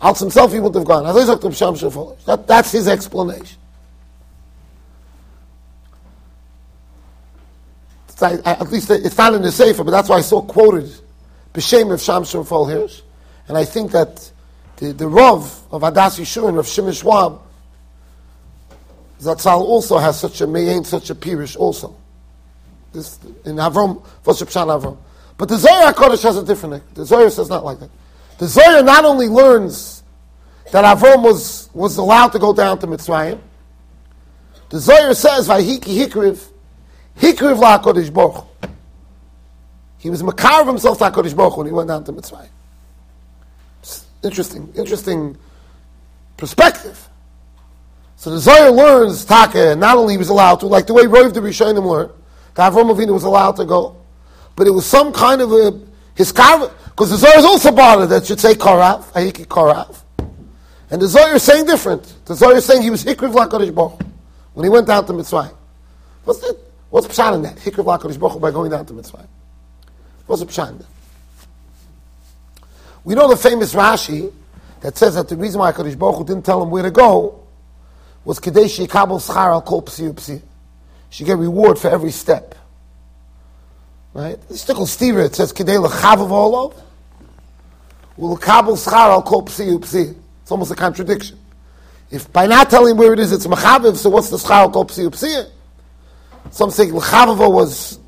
Out 0.00 0.18
himself, 0.18 0.52
he 0.52 0.60
would 0.60 0.74
have 0.74 0.84
gone. 0.84 1.04
That, 1.04 2.44
that's 2.46 2.72
his 2.72 2.88
explanation. 2.88 3.58
At 8.20 8.70
least 8.70 8.90
it's 8.90 9.18
not 9.18 9.34
in 9.34 9.42
the 9.42 9.50
Sefer, 9.50 9.82
but 9.82 9.90
that's 9.90 10.08
why 10.08 10.16
I 10.16 10.20
saw 10.20 10.42
quoted 10.42 10.92
B'Shem 11.54 11.92
of 11.92 12.00
Shamshon 12.00 12.46
Fol 12.46 12.66
Hirsch. 12.66 13.02
And 13.48 13.56
I 13.56 13.64
think 13.64 13.92
that 13.92 14.30
the, 14.76 14.92
the 14.92 15.08
Rav 15.08 15.42
of 15.70 15.82
Adas 15.82 16.18
Yeshurun 16.18 16.58
of 16.58 16.66
Shimon 16.66 16.92
Schwab, 16.92 17.42
Zatzal 19.20 19.60
also 19.60 19.98
has 19.98 20.18
such 20.18 20.40
a 20.40 20.46
mayin, 20.46 20.84
such 20.84 21.10
a 21.10 21.14
pirish 21.14 21.56
also. 21.56 21.94
This 22.92 23.18
in 23.44 23.56
Avram, 23.56 24.02
Voshe 24.24 24.44
Avram. 24.44 24.96
But 25.38 25.48
the 25.48 25.56
Zohar 25.56 25.92
HaKodesh 25.92 26.22
has 26.24 26.36
a 26.36 26.44
different. 26.44 26.94
The 26.94 27.04
Zohar 27.04 27.30
says 27.30 27.48
not 27.48 27.64
like 27.64 27.80
that. 27.80 27.90
The 28.38 28.48
Zohar 28.48 28.82
not 28.82 29.04
only 29.04 29.28
learns 29.28 30.02
that 30.72 30.84
Avram 30.84 31.22
was, 31.22 31.70
was 31.72 31.96
allowed 31.96 32.28
to 32.28 32.38
go 32.38 32.52
down 32.52 32.78
to 32.80 32.86
Mitzrayim, 32.86 33.38
the 34.68 34.78
Zohar 34.78 35.14
says, 35.14 35.48
Vayhiki 35.48 36.06
Hikriv, 36.06 36.42
Hikriv 37.18 37.60
LaKodesh 37.60 38.12
Baruch. 38.12 38.46
He 40.02 40.10
was 40.10 40.20
Makar 40.20 40.62
of 40.62 40.66
himself 40.66 40.98
to 40.98 41.04
HaKodesh 41.04 41.36
Baruch 41.36 41.56
when 41.56 41.68
he 41.68 41.72
went 41.72 41.86
down 41.86 42.02
to 42.02 42.12
Mitzrayim. 42.12 42.48
Interesting, 44.24 44.72
interesting 44.76 45.38
perspective. 46.36 47.08
So 48.16 48.30
the 48.30 48.40
Zohar 48.40 48.72
learns 48.72 49.24
Taka, 49.24 49.70
and 49.70 49.80
not 49.80 49.96
only 49.96 50.14
he 50.14 50.18
was 50.18 50.28
allowed 50.28 50.56
to, 50.56 50.66
like 50.66 50.88
the 50.88 50.92
way 50.92 51.06
Rav 51.06 51.32
the 51.32 51.38
Rishonim 51.38 51.88
learned, 51.88 52.10
that 52.54 52.72
Avram 52.72 52.92
Avinu 52.92 53.12
was 53.12 53.22
allowed 53.22 53.52
to 53.56 53.64
go. 53.64 53.96
But 54.56 54.66
it 54.66 54.70
was 54.70 54.86
some 54.86 55.12
kind 55.12 55.40
of 55.40 55.52
a, 55.52 55.80
his 56.16 56.32
car, 56.32 56.68
because 56.86 57.10
the 57.10 57.16
Zohar 57.16 57.38
is 57.38 57.44
also 57.44 57.70
bothered 57.70 58.08
that 58.08 58.26
should 58.26 58.40
say 58.40 58.54
Korav, 58.54 59.04
Ahiki 59.12 59.46
Korav. 59.46 60.02
And 60.90 61.00
the 61.00 61.06
Zohar 61.06 61.36
is 61.36 61.44
saying 61.44 61.66
different. 61.66 62.12
The 62.24 62.34
Zohar 62.34 62.56
is 62.56 62.64
saying 62.64 62.82
he 62.82 62.90
was 62.90 63.04
Hikriv 63.04 63.32
LaKadosh 63.34 63.72
Baruch 63.72 64.02
when 64.54 64.64
he 64.64 64.68
went 64.68 64.88
down 64.88 65.06
to 65.06 65.12
Mitzrayim. 65.12 65.54
What's 66.24 66.40
that? 66.40 66.56
What's 66.90 67.06
Pshat 67.06 67.36
in 67.36 67.42
that? 67.42 67.54
Hikriv 67.54 67.84
LaKadosh 67.84 68.18
Baruch 68.18 68.40
by 68.40 68.50
going 68.50 68.72
down 68.72 68.84
to 68.86 68.92
Mitzrayim. 68.92 69.28
That? 70.40 70.86
We 73.04 73.14
know 73.14 73.28
the 73.28 73.36
famous 73.36 73.74
Rashi 73.74 74.32
that 74.80 74.96
says 74.96 75.14
that 75.14 75.28
the 75.28 75.36
reason 75.36 75.60
why 75.60 75.72
Kadosh 75.72 75.98
Baruch 75.98 76.16
Hu 76.16 76.24
didn't 76.24 76.44
tell 76.44 76.62
him 76.62 76.70
where 76.70 76.82
to 76.82 76.90
go 76.90 77.40
was 78.24 78.38
Kadesh 78.38 78.78
Yikabel 78.78 79.20
Schar 79.20 79.48
Al 79.48 79.62
Kol 79.62 79.82
Psiyu 79.82 80.42
should 81.12 81.26
get 81.26 81.36
reward 81.36 81.78
for 81.78 81.88
every 81.88 82.10
step. 82.10 82.54
Right? 84.14 84.40
The 84.48 84.56
stickle 84.58 84.86
stever, 84.86 85.24
it 85.24 85.34
says, 85.34 85.52
Kidei 85.52 85.80
l'chavav 85.80 86.28
olov, 86.28 86.74
u'l'kabel 88.18 88.76
schar 88.76 89.10
al 89.10 89.22
kol 89.22 89.42
psi 89.46 89.78
psi. 89.78 90.14
It's 90.42 90.50
almost 90.50 90.70
a 90.70 90.74
contradiction. 90.74 91.38
If 92.10 92.30
by 92.32 92.46
not 92.46 92.68
telling 92.68 92.96
where 92.96 93.12
it 93.12 93.18
is, 93.18 93.32
it's 93.32 93.46
machaviv, 93.46 93.96
so 93.96 94.10
what's 94.10 94.28
the 94.28 94.36
schar 94.36 94.62
al 94.62 94.70
kol 94.70 94.86
psi 94.86 95.08
psi? 95.10 95.46
Some 96.50 96.70
say 96.70 96.90
l'chavav 96.90 97.52
was, 97.52 97.98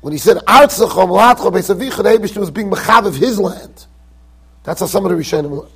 when 0.00 0.12
he 0.12 0.18
said, 0.18 0.38
artzachom 0.38 1.08
latcho 1.08 1.52
besavicha, 1.52 2.02
the 2.02 2.10
Eibishter 2.10 2.38
was 2.38 2.50
being 2.50 2.70
machaviv 2.70 3.16
his 3.16 3.38
land. 3.38 3.86
That's 4.62 4.80
how 4.80 4.86
some 4.86 5.04
of 5.04 5.10
the 5.10 5.16
Rishonim 5.16 5.50
learn. 5.50 5.70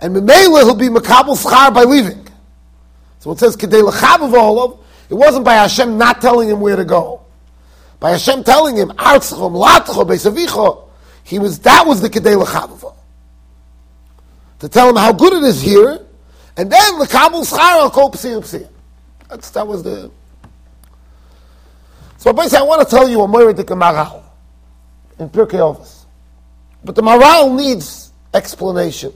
And 0.00 0.14
Memela, 0.14 0.62
he'll 0.62 0.74
be 0.74 0.88
makabel 0.88 1.36
schar 1.36 1.74
by 1.74 1.84
leaving. 1.84 2.26
So 3.18 3.32
it 3.32 3.38
says, 3.38 3.56
Kidei 3.56 3.82
l'chavav 3.82 4.32
olov, 4.32 4.78
it 5.10 5.14
wasn't 5.14 5.44
by 5.44 5.54
Hashem 5.54 5.98
not 5.98 6.20
telling 6.20 6.48
him 6.48 6.60
where 6.60 6.76
to 6.76 6.84
go. 6.84 7.22
By 8.00 8.10
Hashem 8.10 8.44
telling 8.44 8.76
him, 8.76 8.92
he 11.24 11.38
was, 11.38 11.58
that 11.60 11.84
was 11.86 12.00
the 12.00 12.08
Kedei 12.08 12.38
L'chavava. 12.38 12.94
To 14.60 14.68
tell 14.68 14.88
him 14.88 14.96
how 14.96 15.12
good 15.12 15.32
it 15.32 15.42
is 15.42 15.60
here, 15.60 16.04
and 16.56 16.70
then 16.70 16.98
L'kabul 16.98 17.44
Schar 17.44 17.90
Al. 17.90 18.68
That's, 19.28 19.50
that 19.50 19.66
was 19.66 19.82
the... 19.82 20.10
So 22.18 22.32
basically 22.32 22.58
I 22.58 22.62
want 22.62 22.86
to 22.86 22.94
tell 22.94 23.08
you 23.08 23.22
a 23.22 23.28
Moira 23.28 23.54
de 23.54 23.62
Maral 23.64 24.22
in 25.18 25.30
Pirkei 25.30 25.58
Avos. 25.58 26.04
But 26.84 26.94
the 26.94 27.02
Maral 27.02 27.56
needs 27.56 28.12
explanation. 28.34 29.12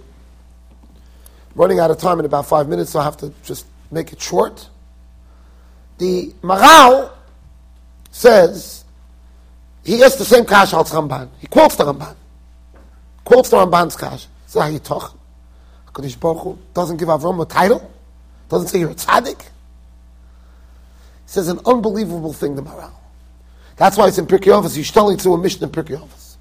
running 1.55 1.79
out 1.79 1.91
of 1.91 1.99
time 1.99 2.19
in 2.19 2.25
about 2.25 2.47
five 2.47 2.69
minutes, 2.69 2.93
so 2.93 3.01
I 3.01 3.05
have 3.05 3.17
to 3.19 3.33
just 3.45 3.67
make 3.91 4.13
it 4.13 4.21
short. 4.21 4.69
The 5.99 6.33
Maral 6.43 7.11
says 8.11 8.85
he 9.85 9.99
has 10.01 10.17
the 10.17 10.25
same 10.25 10.45
kash 10.45 10.73
as 10.73 10.91
Ramban. 10.91 11.29
He 11.41 11.47
quotes 11.49 11.77
the 11.77 11.85
Ramban. 11.85 12.17
Quotes 13.25 13.51
the 13.51 13.57
Ramban's 13.59 13.97
kash. 13.97 14.27
Talk. 14.85 15.19
Hakadosh 15.89 16.21
Baruch 16.21 16.43
Hu 16.43 16.59
doesn't 16.75 16.99
give 16.99 17.09
Avram 17.09 17.41
a 17.43 17.47
title. 17.47 17.91
Doesn't 18.49 18.69
say 18.69 18.81
you're 18.81 18.91
a 18.91 18.95
tzaddik. 18.95 19.41
Says 21.33 21.49
an 21.49 21.61
unbelievable 21.65 22.35
thing. 22.35 22.57
The 22.57 22.62
Maral. 22.62 22.93
That's 23.77 23.97
why 23.97 24.07
it's 24.07 24.19
in 24.19 24.27
Pirkei 24.27 24.53
Avos. 24.53 24.77
He's 24.77 24.91
telling 24.91 25.17
to 25.17 25.33
a 25.33 25.39
mission 25.39 25.65
in 25.65 25.71
Pirkei 25.71 25.99
Avos. 25.99 26.37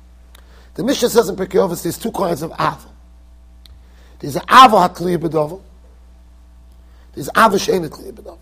The 0.74 0.84
Mishnah 0.84 1.08
says 1.08 1.30
in 1.30 1.38
Pirkei 1.38 1.66
Avos 1.66 1.82
there's 1.82 1.98
two 1.98 2.12
kinds 2.12 2.42
of 2.42 2.52
av. 2.60 2.86
There's 4.20 4.36
an 4.36 4.42
av 4.50 4.72
hakli 4.72 5.18
b'dovel. 5.18 5.62
There's 7.14 7.30
av 7.30 7.54
shein 7.54 7.88
hakli 7.88 8.12
b'dovel. 8.12 8.38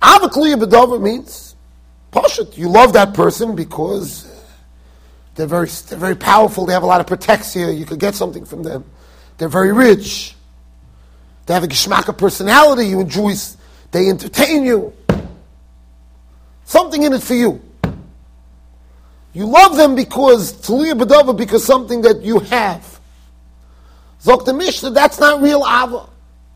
Av 0.00 0.20
hakli 0.20 0.54
b'dovel 0.54 1.02
means 1.02 1.56
Pashut, 2.12 2.56
you 2.56 2.68
love 2.68 2.92
that 2.92 3.14
person 3.14 3.56
because 3.56 4.32
they're 5.34 5.48
very, 5.48 5.66
they're 5.88 5.98
very 5.98 6.14
powerful, 6.14 6.66
they 6.66 6.72
have 6.72 6.84
a 6.84 6.86
lot 6.86 7.00
of 7.00 7.08
protection, 7.08 7.76
you 7.76 7.84
could 7.84 7.98
get 7.98 8.14
something 8.14 8.44
from 8.44 8.62
them. 8.62 8.84
They're 9.38 9.48
very 9.48 9.72
rich. 9.72 10.36
They 11.46 11.54
have 11.54 11.64
a 11.64 11.66
geschmack 11.66 12.06
of 12.06 12.16
personality, 12.16 12.86
you 12.86 13.00
enjoy, 13.00 13.34
they 13.90 14.08
entertain 14.08 14.64
you. 14.64 14.92
Something 16.64 17.02
in 17.02 17.12
it 17.12 17.22
for 17.22 17.34
you. 17.34 17.62
You 19.32 19.46
love 19.46 19.76
them 19.76 19.94
because, 19.94 20.52
Talia 20.52 20.94
Badava, 20.94 21.36
because 21.36 21.64
something 21.64 22.02
that 22.02 22.22
you 22.22 22.40
have. 22.40 23.00
Zok 24.22 24.44
the 24.44 24.52
Mishnah, 24.52 24.90
that's 24.90 25.20
not 25.20 25.40
real 25.40 25.60
Ava. 25.60 26.08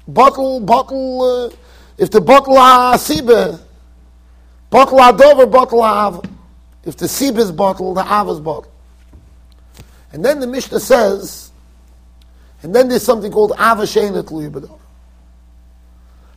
Bottle, 0.09 0.61
bottle, 0.61 1.23
uh, 1.23 1.57
if 1.97 2.11
the 2.11 2.21
bottle 2.21 2.57
Asibe, 2.57 3.61
Bottle 4.73 4.99
Adover, 5.01 5.51
bottle 5.53 5.83
Av. 5.83 6.25
If 6.83 6.97
the 6.97 7.07
Sib 7.07 7.37
is 7.37 7.53
bottle, 7.53 7.93
the 7.93 8.01
Av 8.01 8.27
is 8.31 8.41
bottle. 8.41 8.73
And 10.12 10.25
then 10.25 10.41
the 10.41 10.47
Mishnah 10.47 10.81
says, 10.81 11.53
and 12.62 12.75
then 12.75 12.89
there's 12.89 13.03
something 13.03 13.31
called 13.31 13.53
Ava 13.53 13.83
Shein 13.83 14.12
Taliya 14.23 14.79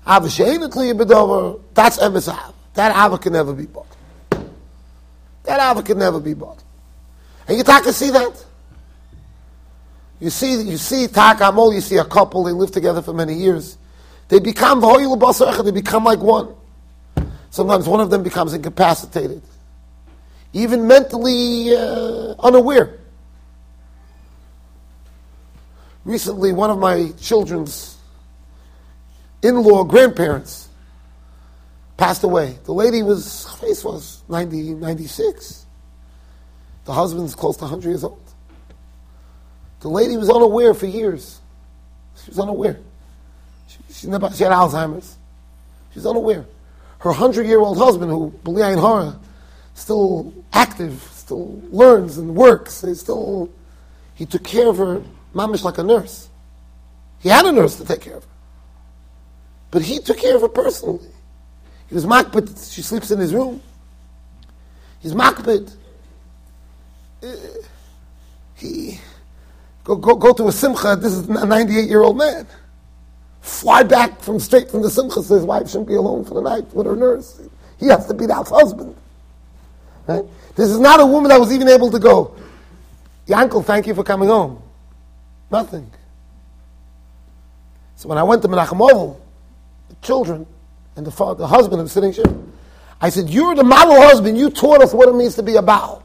Tluya 0.05 1.61
that's 1.73 1.97
Emes 1.97 2.27
Av. 2.27 2.53
That 2.75 2.95
Av 2.95 3.19
can 3.19 3.33
never 3.33 3.53
be 3.53 3.65
bought. 3.65 3.87
That 5.43 5.59
Av 5.59 5.83
can 5.83 5.97
never 5.97 6.19
be 6.19 6.33
bought. 6.33 6.63
And 7.47 7.57
you 7.57 7.63
can 7.63 7.93
see 7.93 8.11
that? 8.11 8.45
You 10.19 10.29
see, 10.29 10.61
you 10.61 10.77
see 10.77 11.07
Takamol, 11.07 11.73
you 11.73 11.81
see 11.81 11.97
a 11.97 12.05
couple, 12.05 12.43
they 12.43 12.51
live 12.51 12.71
together 12.71 13.01
for 13.01 13.13
many 13.13 13.33
years. 13.33 13.77
They 14.27 14.39
become, 14.39 14.81
they 14.81 15.71
become 15.71 16.03
like 16.03 16.19
one. 16.19 16.55
Sometimes 17.49 17.87
one 17.87 17.99
of 17.99 18.09
them 18.09 18.23
becomes 18.23 18.53
incapacitated, 18.53 19.41
even 20.53 20.87
mentally 20.87 21.75
uh, 21.75 22.33
unaware. 22.39 22.99
Recently, 26.03 26.53
one 26.53 26.69
of 26.69 26.77
my 26.79 27.11
children's 27.19 27.94
in 29.45 29.61
law 29.61 29.83
grandparents 29.83 30.69
passed 31.97 32.23
away. 32.23 32.57
The 32.65 32.73
lady 32.73 33.03
was, 33.03 33.45
her 33.45 33.57
face 33.57 33.83
was 33.83 34.23
90, 34.27 34.75
96. 34.75 35.65
The 36.85 36.93
husband's 36.93 37.35
close 37.35 37.57
to 37.57 37.63
100 37.63 37.87
years 37.87 38.03
old. 38.03 38.21
The 39.79 39.89
lady 39.89 40.17
was 40.17 40.29
unaware 40.29 40.73
for 40.73 40.85
years. 40.85 41.39
She 42.23 42.31
was 42.31 42.39
unaware. 42.39 42.79
She, 43.67 43.77
she, 43.91 44.07
never, 44.07 44.29
she 44.31 44.43
had 44.43 44.51
Alzheimer's. 44.51 45.17
She 45.93 45.99
was 45.99 46.05
unaware 46.05 46.45
her 47.05 47.11
hundred 47.11 47.45
year 47.45 47.59
old 47.59 47.77
husband, 47.77 48.09
who 48.09 48.31
B'liayin 48.43 48.81
Hara, 48.81 49.19
still 49.75 50.33
active, 50.51 51.07
still 51.13 51.61
learns 51.69 52.17
and 52.17 52.35
works, 52.35 52.81
he 52.81 52.95
still 52.95 53.51
he 54.15 54.25
took 54.25 54.43
care 54.43 54.69
of 54.69 54.77
her 54.77 55.03
mamish 55.33 55.63
like 55.63 55.77
a 55.77 55.83
nurse. 55.83 56.29
He 57.19 57.29
had 57.29 57.45
a 57.45 57.51
nurse 57.51 57.75
to 57.75 57.85
take 57.85 58.01
care 58.01 58.15
of 58.15 58.23
her. 58.23 58.29
But 59.75 59.81
he 59.81 59.99
took 59.99 60.19
care 60.19 60.37
of 60.37 60.41
her 60.41 60.47
personally. 60.47 61.05
He 61.89 61.95
was 61.95 62.05
makbid, 62.05 62.73
she 62.73 62.81
sleeps 62.81 63.11
in 63.11 63.19
his 63.19 63.33
room. 63.33 63.61
He's 65.01 65.13
makbid. 65.13 65.69
Uh, 67.21 67.27
he 68.55 69.01
go, 69.83 69.97
go, 69.97 70.15
go 70.15 70.31
to 70.31 70.47
a 70.47 70.51
simcha, 70.53 70.95
this 70.95 71.11
is 71.11 71.27
a 71.27 71.45
98 71.45 71.89
year 71.89 72.03
old 72.03 72.17
man 72.17 72.47
fly 73.41 73.83
back 73.83 74.21
from 74.21 74.39
straight 74.39 74.71
from 74.71 74.81
the 74.81 74.89
simcha 74.89 75.21
so 75.21 75.35
his 75.35 75.43
wife 75.43 75.67
shouldn't 75.67 75.89
be 75.89 75.95
alone 75.95 76.23
for 76.23 76.35
the 76.35 76.41
night 76.41 76.73
with 76.73 76.85
her 76.85 76.95
nurse. 76.95 77.41
He 77.77 77.87
has 77.87 78.07
to 78.07 78.13
be 78.13 78.27
that 78.27 78.47
husband. 78.47 78.95
Right? 80.07 80.23
This 80.55 80.69
is 80.69 80.79
not 80.79 81.01
a 81.01 81.05
woman 81.05 81.27
that 81.31 81.39
was 81.41 81.51
even 81.51 81.67
able 81.67 81.91
to 81.91 81.99
go, 81.99 82.33
Yankel, 83.27 83.65
thank 83.65 83.87
you 83.87 83.93
for 83.93 84.05
coming 84.05 84.29
home. 84.29 84.63
Nothing. 85.51 85.91
So 87.97 88.07
when 88.07 88.17
I 88.17 88.23
went 88.23 88.41
to 88.43 88.47
Menachem 88.47 88.79
Oval, 88.79 89.24
the 89.89 89.95
children 90.01 90.45
and 90.95 91.05
the, 91.05 91.11
father, 91.11 91.39
the 91.39 91.47
husband 91.47 91.81
was 91.81 91.91
sitting 91.91 92.13
here, 92.13 92.25
I 93.01 93.09
said, 93.09 93.29
You're 93.29 93.55
the 93.55 93.63
model 93.63 93.95
husband. 93.95 94.37
You 94.37 94.49
taught 94.49 94.81
us 94.81 94.93
what 94.93 95.09
it 95.09 95.15
means 95.15 95.35
to 95.35 95.43
be 95.43 95.55
a 95.55 95.61
Baal. 95.61 96.03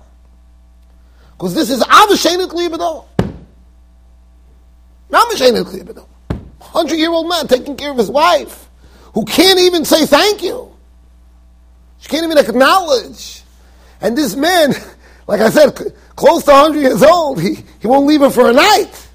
Because 1.32 1.54
this 1.54 1.70
is 1.70 1.80
Avashenet 1.82 2.52
Libido. 2.52 3.06
Avashenet 5.10 5.72
Libido 5.72 6.06
hundred 6.70 6.96
year 6.96 7.10
old 7.10 7.28
man 7.28 7.46
taking 7.48 7.76
care 7.76 7.90
of 7.90 7.98
his 7.98 8.10
wife, 8.10 8.68
who 9.14 9.24
can't 9.24 9.58
even 9.58 9.84
say 9.84 10.06
thank 10.06 10.42
you. 10.42 10.72
She 11.98 12.08
can't 12.08 12.24
even 12.24 12.38
acknowledge. 12.38 13.42
And 14.00 14.16
this 14.16 14.36
man, 14.36 14.72
like 15.26 15.40
I 15.40 15.50
said, 15.50 15.76
close 16.16 16.44
to 16.44 16.52
100 16.52 16.80
years 16.80 17.02
old, 17.02 17.40
he, 17.40 17.58
he 17.80 17.86
won't 17.86 18.06
leave 18.06 18.20
her 18.20 18.30
for 18.30 18.48
a 18.48 18.52
night. 18.52 19.08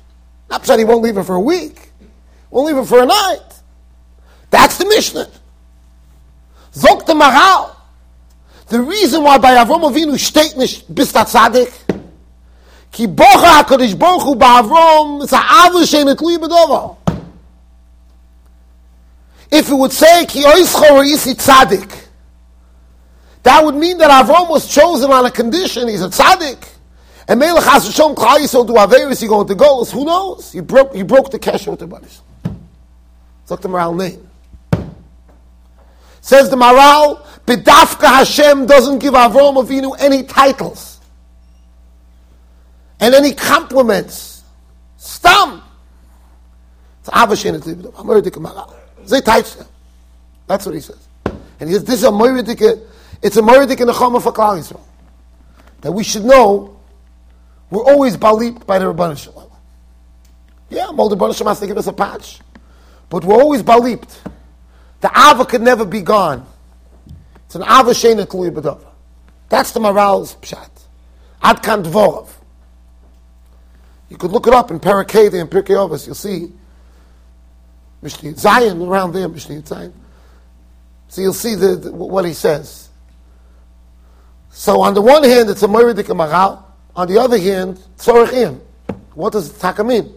Not 0.50 0.64
that 0.64 0.78
he 0.78 0.86
won't 0.86 1.02
leave 1.02 1.16
her 1.16 1.24
for 1.24 1.36
a 1.36 1.40
week. 1.40 1.90
Won't 2.52 2.68
leave 2.68 2.76
her 2.76 2.86
for 2.86 3.02
a 3.02 3.06
night. 3.06 3.40
That's 4.56 4.78
the 4.78 4.86
Mishnah. 4.86 5.28
Zok 6.72 7.06
the 7.06 7.14
Maral. 7.14 7.76
The 8.68 8.82
reason 8.82 9.22
why 9.22 9.38
by 9.38 9.54
Avram 9.54 9.82
Avinu 9.82 10.18
steht 10.18 10.56
nicht 10.56 10.86
bis 10.88 11.12
der 11.12 11.26
Tzadik, 11.26 11.74
ki 12.90 13.06
bocha 13.08 13.64
HaKadosh 13.64 14.00
Baruch 14.00 14.24
Hu 14.24 14.36
ba'Avram, 14.36 15.24
it's 15.24 15.34
ha'avu 15.34 15.86
she'en 15.86 16.08
etluyi 16.08 16.38
b'dovo. 16.38 16.96
If 19.52 19.70
it 19.70 19.74
would 19.74 19.92
say 19.92 20.26
ki 20.26 20.40
isi 20.40 21.34
tzaddik, 21.34 22.08
that 23.44 23.62
would 23.62 23.76
mean 23.76 23.98
that 23.98 24.10
Avram 24.10 24.50
was 24.50 24.74
chosen 24.74 25.12
on 25.12 25.26
a 25.26 25.32
condition. 25.32 25.90
He's 25.90 26.02
a 26.02 26.08
tzaddik. 26.08 26.66
And 27.28 27.42
Melech 27.42 27.66
has 27.66 27.94
shown 27.94 28.16
Klal 28.16 28.38
Yisrael 28.38 28.66
do 28.66 28.74
Averis, 28.74 29.22
he 29.22 29.28
going 29.28 29.48
to 29.48 29.56
go. 29.56 29.84
Who 29.84 30.06
knows? 30.06 30.54
He 30.54 30.62
broke, 30.62 30.96
he 30.96 31.04
broke 31.04 31.30
the 31.30 31.40
kesher 31.40 31.72
with 31.72 31.82
the 31.82 31.88
Banish. 31.88 32.20
It's 33.42 33.50
the 33.50 33.68
Maral 33.68 33.98
name. 33.98 34.30
Says 36.26 36.50
the 36.50 36.56
Maral, 36.56 37.24
Bidafka 37.46 38.08
Hashem 38.08 38.66
doesn't 38.66 38.98
give 38.98 39.14
Avram 39.14 39.64
Avinu 39.64 39.96
any 40.00 40.24
titles 40.24 41.00
and 43.00 43.14
any 43.14 43.32
compliments. 43.32 44.44
Stam. 44.98 45.62
It's 47.02 47.12
Avashin. 47.12 47.62
Maral. 47.92 48.76
That's 50.48 50.66
what 50.66 50.74
he 50.74 50.82
says. 50.82 51.08
And 51.60 51.70
he 51.70 51.76
says, 51.76 51.84
this 51.84 52.00
is 52.00 52.06
a 52.06 52.10
moiridik, 52.10 52.88
it's 53.22 53.38
a 53.38 53.42
moiridik 53.42 53.80
in 53.80 53.86
the 53.86 53.94
Chama 53.94 54.20
for 54.20 54.32
Klal 54.32 54.58
Yisrael. 54.58 54.82
That 55.82 55.92
we 55.92 56.04
should 56.04 56.26
know 56.26 56.76
we're 57.70 57.86
always 57.86 58.18
balip 58.18 58.66
by 58.66 58.80
the 58.80 58.92
Rabbanah 58.92 59.24
Shalom. 59.24 59.52
Yeah, 60.72 60.88
Molder 60.88 61.16
Rabbanah 61.16 61.46
has 61.46 61.60
to 61.60 61.68
give 61.68 61.78
us 61.78 61.86
a 61.86 61.94
patch. 61.94 62.40
But 63.10 63.24
we're 63.24 63.40
always 63.40 63.62
baliped. 63.62 64.18
The 65.02 65.12
Ava 65.16 65.46
could 65.46 65.62
never 65.62 65.86
be 65.86 66.02
gone. 66.02 66.46
It's 67.46 67.56
an 67.56 67.64
Ava 67.64 67.92
Shena 67.92 68.26
Tluy 68.26 68.52
B'dava. 68.52 68.86
That's 69.50 69.72
the 69.72 69.80
Maral's 69.80 70.36
Pshat. 70.36 70.70
Ad 71.42 71.62
Kan 71.62 71.84
Dvorov. 71.84 72.30
You 74.10 74.18
could 74.18 74.32
look 74.32 74.48
it 74.48 74.54
up 74.54 74.72
in 74.72 74.80
Parakeda 74.80 75.40
and 75.40 75.50
Pirkei 75.50 75.76
Avos. 75.76 76.06
You'll 76.06 76.16
see 76.16 76.52
Mishnah 78.02 78.36
Zion, 78.38 78.82
around 78.82 79.14
there, 79.14 79.28
Mishnah 79.28 79.66
Zion. 79.66 79.94
So 81.08 81.22
you'll 81.22 81.34
see 81.34 81.56
the, 81.56 81.76
the, 81.76 81.92
what 81.92 82.26
he 82.26 82.34
says. 82.34 82.90
So 84.52 84.82
on 84.82 84.94
the 84.94 85.02
one 85.02 85.24
hand, 85.24 85.50
it's 85.50 85.64
a 85.64 85.68
Moiridik 85.68 86.06
Maral. 86.06 86.64
On 86.96 87.08
the 87.08 87.18
other 87.20 87.38
hand, 87.38 87.78
Tzorich 87.98 88.60
What 89.14 89.34
does 89.34 89.58
Taka 89.58 89.84
mean? 89.84 90.14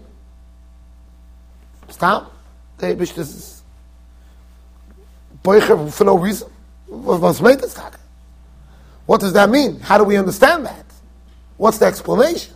Stop. 1.89 2.33
Mishnah 2.81 3.23
is 3.23 3.58
Boicher 5.43 5.93
for 5.93 6.05
no 6.05 6.19
reason. 6.19 6.51
What's 6.87 7.41
made 7.41 7.61
this? 7.61 7.79
What 9.07 9.21
does 9.21 9.33
that 9.35 9.51
mean? 9.51 9.81
How 9.81 9.99
do 9.99 10.05
we 10.05 10.17
understand 10.17 10.67
that? 10.67 10.85
What's 11.57 11.79
the 11.79 11.87
explanation? 11.87 12.55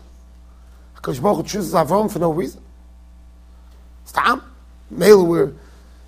Because 0.94 1.18
Baruch 1.18 1.46
chooses 1.46 1.74
Avram 1.74 2.10
for 2.10 2.18
no 2.18 2.32
reason. 2.32 2.62
Stop. 4.04 4.42
Mele, 4.90 5.26
we're 5.26 5.52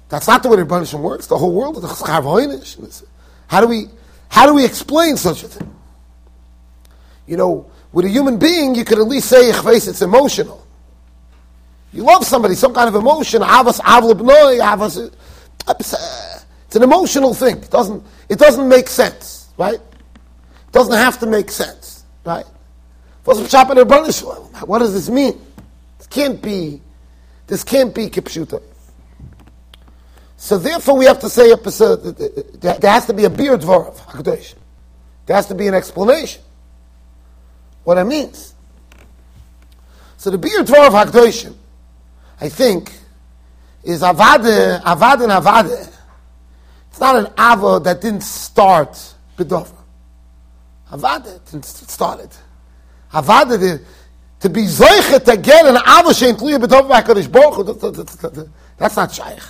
That's 0.09 0.27
not 0.27 0.43
the 0.43 0.49
way 0.49 0.57
the 0.57 0.65
Rebbeinu 0.65 1.01
works. 1.01 1.27
The 1.27 1.39
whole 1.39 1.53
world 1.53 1.83
is. 1.83 3.05
How 3.49 3.61
do 3.61 3.67
we 3.67 3.89
how 4.29 4.47
do 4.47 4.55
we 4.55 4.65
explain 4.65 5.17
such 5.17 5.43
a 5.45 5.49
thing? 5.49 5.75
You 7.27 7.37
know, 7.37 7.71
with 7.93 8.05
a 8.05 8.09
human 8.09 8.39
being, 8.39 8.75
you 8.75 8.85
could 8.85 8.99
at 8.99 9.07
least 9.07 9.29
say 9.29 9.51
it's 9.51 10.03
emotional. 10.03 10.67
You 11.93 12.03
love 12.03 12.25
somebody, 12.25 12.55
some 12.57 12.75
kind 12.75 12.89
of 12.89 12.97
emotion. 12.97 13.43
Avas 13.43 13.81
avlibnoi, 13.81 14.61
It's 16.75 16.83
an 16.83 16.91
emotional 16.91 17.35
thing. 17.35 17.59
It 17.59 17.71
doesn't. 17.71 18.03
It 18.29 18.37
doesn't 18.37 18.69
make 18.69 18.89
sense, 18.89 19.49
right? 19.57 19.77
It 19.77 20.73
doesn't 20.73 20.97
have 20.97 21.21
to 21.21 21.27
make 21.27 21.53
sense, 21.53 22.03
right? 22.27 22.45
What 23.23 23.39
does 24.81 24.93
this 24.93 25.09
mean? 25.09 25.41
This 25.99 26.09
can't 26.09 26.43
be. 26.43 26.83
This 27.47 27.63
can't 27.63 27.95
be 27.95 28.09
kipshuta. 28.11 28.61
So 30.37 30.59
therefore, 30.59 30.99
we 30.99 31.05
have 31.05 31.21
to 31.21 31.31
say 31.31 31.55
there 31.55 32.91
has 32.91 33.07
to 33.07 33.15
be 33.15 33.23
a 33.23 33.31
beard 33.31 33.61
dvar 33.61 33.87
of 33.87 34.25
There 35.27 35.37
has 35.37 35.47
to 35.47 35.55
be 35.55 35.69
an 35.69 35.75
explanation 35.75 36.43
what 37.85 37.99
it 37.99 38.05
means. 38.05 38.53
So 40.17 40.29
the 40.29 40.39
beard 40.39 40.67
dvar 40.67 40.89
of 40.89 40.93
Hakdoshim, 40.93 41.55
I 42.41 42.49
think, 42.49 42.93
is 43.85 44.03
avade, 44.03 44.83
avade 44.83 45.23
and 45.23 45.31
avade. 45.31 45.94
It's 46.95 47.01
not 47.01 47.17
an 47.17 47.27
ava 47.37 47.81
that 47.83 48.01
didn't 48.01 48.23
start 48.23 49.15
bedova. 49.37 49.75
Avade 50.93 51.45
didn't 51.45 51.65
start 51.65 52.21
it. 52.21 52.39
Avade, 53.13 53.83
to 54.39 54.49
be 54.49 54.63
zoichet 54.63 55.25
to 55.25 55.37
get 55.37 55.67
an 55.67 55.75
ava 55.75 56.11
shein 56.11 56.35
tluya 56.35 56.57
HaKadosh 56.57 57.33
Baruch 57.33 58.47
that's 58.79 58.95
not 58.95 59.13
shaykh. 59.13 59.43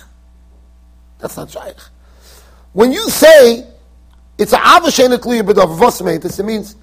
That's 1.19 1.37
not 1.37 1.51
shaykh. 1.51 1.77
When 2.73 2.91
you 2.91 3.07
say 3.11 3.67
it's 4.39 4.53
an 4.53 4.61
ava 4.61 4.87
shein 4.87 5.15
tluya 5.15 5.43
bedova, 5.43 5.77
vosmeitis, 5.77 6.39
it 6.39 6.43
means 6.43 6.75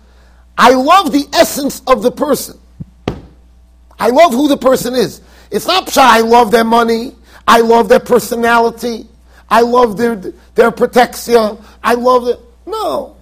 I 0.56 0.74
love 0.74 1.10
the 1.10 1.26
essence 1.32 1.82
of 1.88 2.04
the 2.04 2.12
person. 2.12 2.56
I 3.98 4.10
love 4.10 4.30
who 4.30 4.46
the 4.46 4.58
person 4.58 4.94
is. 4.94 5.22
It's 5.50 5.66
not 5.66 5.88
psha, 5.88 6.02
I 6.02 6.20
love 6.20 6.52
their 6.52 6.62
money, 6.62 7.16
I 7.48 7.62
love 7.62 7.88
their 7.88 7.98
personality, 7.98 9.08
I 9.52 9.60
love 9.60 9.98
their, 9.98 10.16
their 10.54 10.70
protection, 10.70 11.58
I 11.84 11.92
love 11.92 12.24
the. 12.24 12.40
No. 12.64 13.18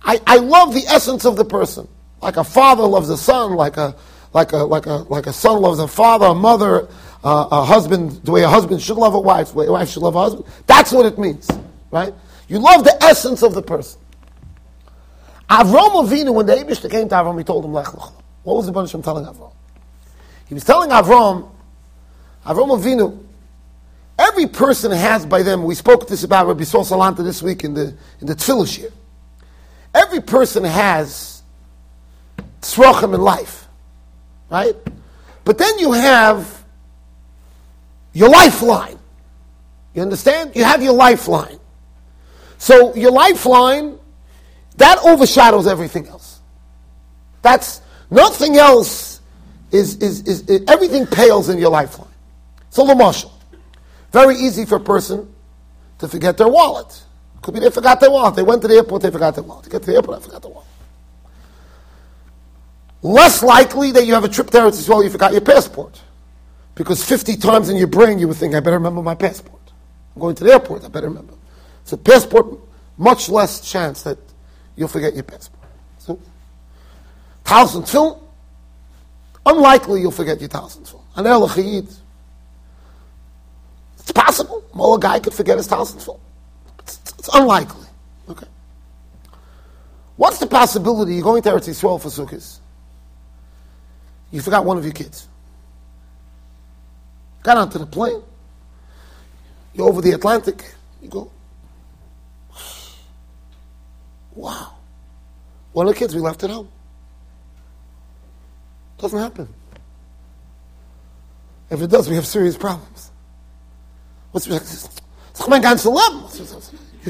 I, 0.00 0.18
I 0.26 0.36
love 0.38 0.72
the 0.72 0.84
essence 0.86 1.26
of 1.26 1.36
the 1.36 1.44
person. 1.44 1.86
Like 2.22 2.38
a 2.38 2.44
father 2.44 2.84
loves 2.84 3.10
a 3.10 3.18
son, 3.18 3.52
like 3.52 3.76
a, 3.76 3.94
like 4.32 4.52
a, 4.52 4.56
like 4.56 4.86
a, 4.86 5.04
like 5.10 5.26
a 5.26 5.32
son 5.34 5.60
loves 5.60 5.80
a 5.80 5.86
father, 5.86 6.24
a 6.24 6.34
mother, 6.34 6.88
uh, 7.22 7.46
a 7.50 7.62
husband, 7.62 8.22
the 8.24 8.32
way 8.32 8.42
a 8.42 8.48
husband 8.48 8.80
should 8.80 8.96
love 8.96 9.12
a 9.12 9.20
wife, 9.20 9.50
the 9.50 9.58
way 9.58 9.66
a 9.66 9.72
wife 9.72 9.90
should 9.90 10.02
love 10.02 10.16
a 10.16 10.22
husband. 10.22 10.46
That's 10.66 10.92
what 10.92 11.04
it 11.04 11.18
means, 11.18 11.46
right? 11.90 12.14
You 12.48 12.58
love 12.58 12.82
the 12.84 12.96
essence 13.04 13.42
of 13.42 13.52
the 13.52 13.62
person. 13.62 14.00
Avram 15.50 16.06
Avinu, 16.06 16.32
when 16.32 16.46
the 16.46 16.54
Abishta 16.54 16.90
came 16.90 17.10
to 17.10 17.14
Avram, 17.16 17.36
he 17.36 17.44
told 17.44 17.66
him, 17.66 17.74
Lech. 17.74 17.88
What 18.44 18.56
was 18.56 18.64
the 18.64 18.72
of 18.72 19.04
telling 19.04 19.26
Avram? 19.26 19.52
He 20.46 20.54
was 20.54 20.64
telling 20.64 20.88
Avram, 20.88 21.50
Avram 22.46 22.80
Avinu, 22.80 23.26
every 24.32 24.46
person 24.46 24.90
has 24.90 25.26
by 25.26 25.42
them, 25.42 25.64
we 25.64 25.74
spoke 25.74 26.08
this 26.08 26.24
about 26.24 26.46
Rabbi 26.46 26.64
Sol 26.64 26.84
Salanter 26.84 27.22
this 27.22 27.42
week 27.42 27.64
in 27.64 27.74
the, 27.74 27.94
in 28.20 28.26
the 28.26 28.34
Tfilah 28.34 28.78
year. 28.78 28.90
Every 29.94 30.20
person 30.20 30.64
has 30.64 31.42
tzrochim 32.62 33.14
in 33.14 33.20
life, 33.20 33.68
right? 34.50 34.74
But 35.44 35.58
then 35.58 35.78
you 35.78 35.92
have 35.92 36.64
your 38.14 38.30
lifeline. 38.30 38.98
You 39.94 40.00
understand? 40.00 40.56
You 40.56 40.64
have 40.64 40.82
your 40.82 40.94
lifeline. 40.94 41.58
So 42.56 42.94
your 42.94 43.10
lifeline 43.10 43.98
that 44.78 44.98
overshadows 45.04 45.66
everything 45.66 46.06
else. 46.08 46.40
That's 47.42 47.82
nothing 48.10 48.56
else 48.56 49.20
is, 49.70 49.96
is, 49.96 50.22
is, 50.22 50.48
is 50.48 50.64
everything 50.68 51.06
pales 51.06 51.50
in 51.50 51.58
your 51.58 51.70
lifeline. 51.70 52.08
So 52.70 52.86
the 52.86 52.94
marshal. 52.94 53.31
Very 54.12 54.36
easy 54.36 54.66
for 54.66 54.76
a 54.76 54.80
person 54.80 55.32
to 55.98 56.08
forget 56.08 56.36
their 56.36 56.48
wallet. 56.48 57.02
Could 57.40 57.54
be 57.54 57.60
they 57.60 57.70
forgot 57.70 57.98
their 57.98 58.10
wallet. 58.10 58.36
They 58.36 58.42
went 58.42 58.62
to 58.62 58.68
the 58.68 58.74
airport, 58.74 59.02
they 59.02 59.10
forgot 59.10 59.34
their 59.34 59.42
wallet. 59.42 59.64
They 59.64 59.70
get 59.70 59.82
to 59.82 59.90
the 59.90 59.96
airport, 59.96 60.18
I 60.18 60.22
forgot 60.22 60.42
their 60.42 60.50
wallet. 60.50 60.68
Less 63.02 63.42
likely 63.42 63.90
that 63.92 64.06
you 64.06 64.14
have 64.14 64.22
a 64.22 64.28
trip 64.28 64.50
there 64.50 64.66
as 64.66 64.88
well, 64.88 65.02
you 65.02 65.10
forgot 65.10 65.32
your 65.32 65.40
passport. 65.40 66.00
Because 66.74 67.04
50 67.04 67.36
times 67.36 67.68
in 67.68 67.76
your 67.76 67.88
brain 67.88 68.18
you 68.18 68.28
would 68.28 68.36
think, 68.36 68.54
I 68.54 68.60
better 68.60 68.76
remember 68.76 69.02
my 69.02 69.14
passport. 69.14 69.60
I'm 70.14 70.20
going 70.20 70.34
to 70.36 70.44
the 70.44 70.52
airport, 70.52 70.84
I 70.84 70.88
better 70.88 71.08
remember. 71.08 71.34
So 71.84 71.96
passport, 71.96 72.46
much 72.96 73.28
less 73.28 73.60
chance 73.60 74.02
that 74.02 74.18
you'll 74.76 74.88
forget 74.88 75.14
your 75.14 75.24
passport. 75.24 75.68
So, 75.98 76.20
Talis 77.44 77.74
and 77.74 77.84
Tefillin, 77.84 78.20
unlikely 79.46 80.00
you'll 80.00 80.10
forget 80.12 80.40
your 80.40 80.48
Talis 80.48 80.76
and 80.76 80.86
Tefillin. 80.86 81.02
An 81.16 81.26
El 81.26 81.48
it's 84.12 84.20
possible. 84.20 84.62
Well, 84.74 84.94
a 84.94 85.00
guy 85.00 85.20
could 85.20 85.32
forget 85.32 85.56
his 85.56 85.66
Talis 85.66 85.92
and 85.92 86.00
Tefillin. 86.00 86.20
It's, 86.80 87.00
it's, 87.18 87.30
unlikely. 87.32 87.86
Okay. 88.28 88.46
What's 90.16 90.38
the 90.38 90.46
possibility 90.46 91.14
you're 91.14 91.22
going 91.22 91.42
to 91.42 91.50
Eretz 91.50 91.68
Yisrael 91.68 92.00
for 92.00 92.08
Sukkot? 92.08 92.58
You 94.30 94.40
forgot 94.40 94.64
one 94.64 94.76
of 94.76 94.84
your 94.84 94.92
kids. 94.92 95.28
Got 97.42 97.56
onto 97.56 97.78
the 97.78 97.86
plane. 97.86 98.22
You're 99.74 99.88
over 99.88 100.02
the 100.02 100.12
Atlantic. 100.12 100.74
You 101.00 101.08
go, 101.08 101.30
Wow. 104.34 104.76
One 105.72 105.86
of 105.86 105.94
the 105.94 105.98
kids 105.98 106.14
we 106.14 106.20
left 106.20 106.42
at 106.44 106.50
home. 106.50 106.68
Doesn't 108.98 109.18
happen. 109.18 109.48
If 111.70 111.80
it 111.80 111.90
does, 111.90 112.08
we 112.08 112.16
have 112.16 112.26
serious 112.26 112.56
problems. 112.56 113.11
Your 114.34 114.60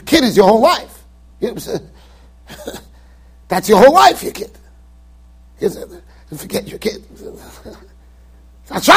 kid 0.05 0.25
is 0.25 0.37
your 0.37 0.49
whole 0.49 0.61
life. 0.61 1.05
That's 3.49 3.69
your 3.69 3.79
whole 3.79 3.95
life, 3.95 4.23
your 4.23 4.33
kid. 4.33 4.51
Forget 6.37 6.69
your 6.69 6.79
kid. 6.79 7.05
It's. 8.75 8.89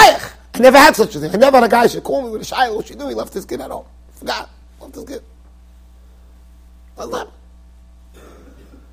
I 0.56 0.60
never 0.60 0.78
had 0.78 0.96
such 0.96 1.16
a 1.16 1.20
thing. 1.20 1.34
I 1.34 1.38
never 1.38 1.58
had 1.58 1.66
a 1.66 1.70
guy 1.70 1.88
should 1.88 2.04
call 2.04 2.22
me 2.22 2.30
with 2.30 2.42
a 2.42 2.46
shaykh. 2.46 2.74
What 2.74 2.88
should 2.88 2.98
do? 2.98 3.10
He 3.10 3.14
left 3.14 3.34
his 3.34 3.44
kid 3.46 3.60
at 3.60 3.72
home. 3.72 3.86
Forgot. 4.12 4.50
Left 4.80 4.96
his 4.96 5.04
kid. 5.04 5.22
Doesn't. 6.96 7.30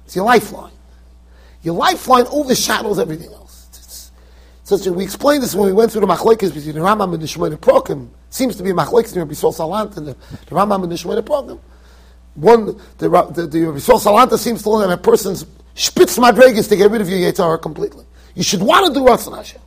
It's 0.04 0.16
your 0.16 0.24
lifeline. 0.24 0.72
Your 1.62 1.76
lifeline 1.76 2.26
overshadows 2.26 2.98
everything 2.98 3.32
else. 3.32 4.10
so 4.64 4.92
we 4.92 5.04
explained 5.04 5.44
this 5.44 5.54
when 5.54 5.66
we 5.66 5.72
went 5.72 5.92
through 5.92 6.00
the 6.00 6.08
machlekes 6.08 6.52
between 6.52 6.74
the 6.74 6.80
Rambam 6.80 7.14
and 7.14 7.22
the 7.22 7.26
Shemona 7.26 7.56
Prokim. 7.56 8.08
Seems 8.32 8.56
to 8.56 8.62
be 8.62 8.70
a 8.70 8.74
between 8.74 9.18
Rabbi 9.18 9.34
Sol 9.34 9.52
Salant 9.52 9.94
and 9.98 10.08
the, 10.08 10.12
the 10.14 10.54
Rambam 10.54 10.82
and 10.84 10.90
the 10.90 10.96
Shemona 10.96 11.20
Prokim. 11.20 11.60
One, 12.34 12.80
the, 12.96 13.10
the, 13.34 13.46
the 13.46 13.64
Rabbi 13.66 13.78
Sol 13.78 14.00
Salanter 14.00 14.38
seems 14.38 14.62
to 14.62 14.70
learn 14.70 14.88
that 14.88 14.98
a 14.98 15.02
person's 15.02 15.44
spitz 15.74 16.18
madregas 16.18 16.66
to 16.70 16.76
get 16.76 16.90
rid 16.90 17.02
of 17.02 17.10
your 17.10 17.18
Yetzer 17.18 17.44
Hara 17.44 17.58
completely. 17.58 18.06
You 18.34 18.42
should 18.42 18.62
want 18.62 18.86
to 18.86 18.94
do 18.98 19.04
Ratzon 19.04 19.36
Hashem. 19.36 19.60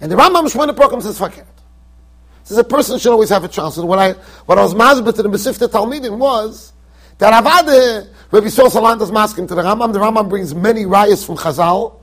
And 0.00 0.10
the 0.10 0.16
Rambam 0.16 0.50
Shemona 0.50 0.74
Prokim 0.74 1.02
says 1.02 1.18
fakir. 1.18 1.44
Says 2.44 2.56
a 2.56 2.64
person 2.64 2.98
should 2.98 3.12
always 3.12 3.28
have 3.28 3.44
a 3.44 3.48
chance. 3.48 3.76
And 3.76 3.86
what 3.86 3.98
I, 3.98 4.12
what 4.46 4.56
I 4.56 4.62
was 4.62 4.72
mazbet 4.72 5.14
to 5.16 5.22
the 5.22 5.28
Mesifta 5.28 5.68
Talmidim 5.68 6.16
was 6.16 6.72
that 7.18 7.44
Avade 7.44 8.08
Rabbi 8.30 8.46
Yisrael 8.46 8.70
Salant 8.70 9.02
is 9.02 9.12
masking 9.12 9.46
to 9.46 9.54
the 9.54 9.60
Rambam. 9.60 9.92
The 9.92 9.98
Rambam 9.98 10.30
brings 10.30 10.54
many 10.54 10.84
rayas 10.84 11.26
from 11.26 11.36
Chazal. 11.36 11.98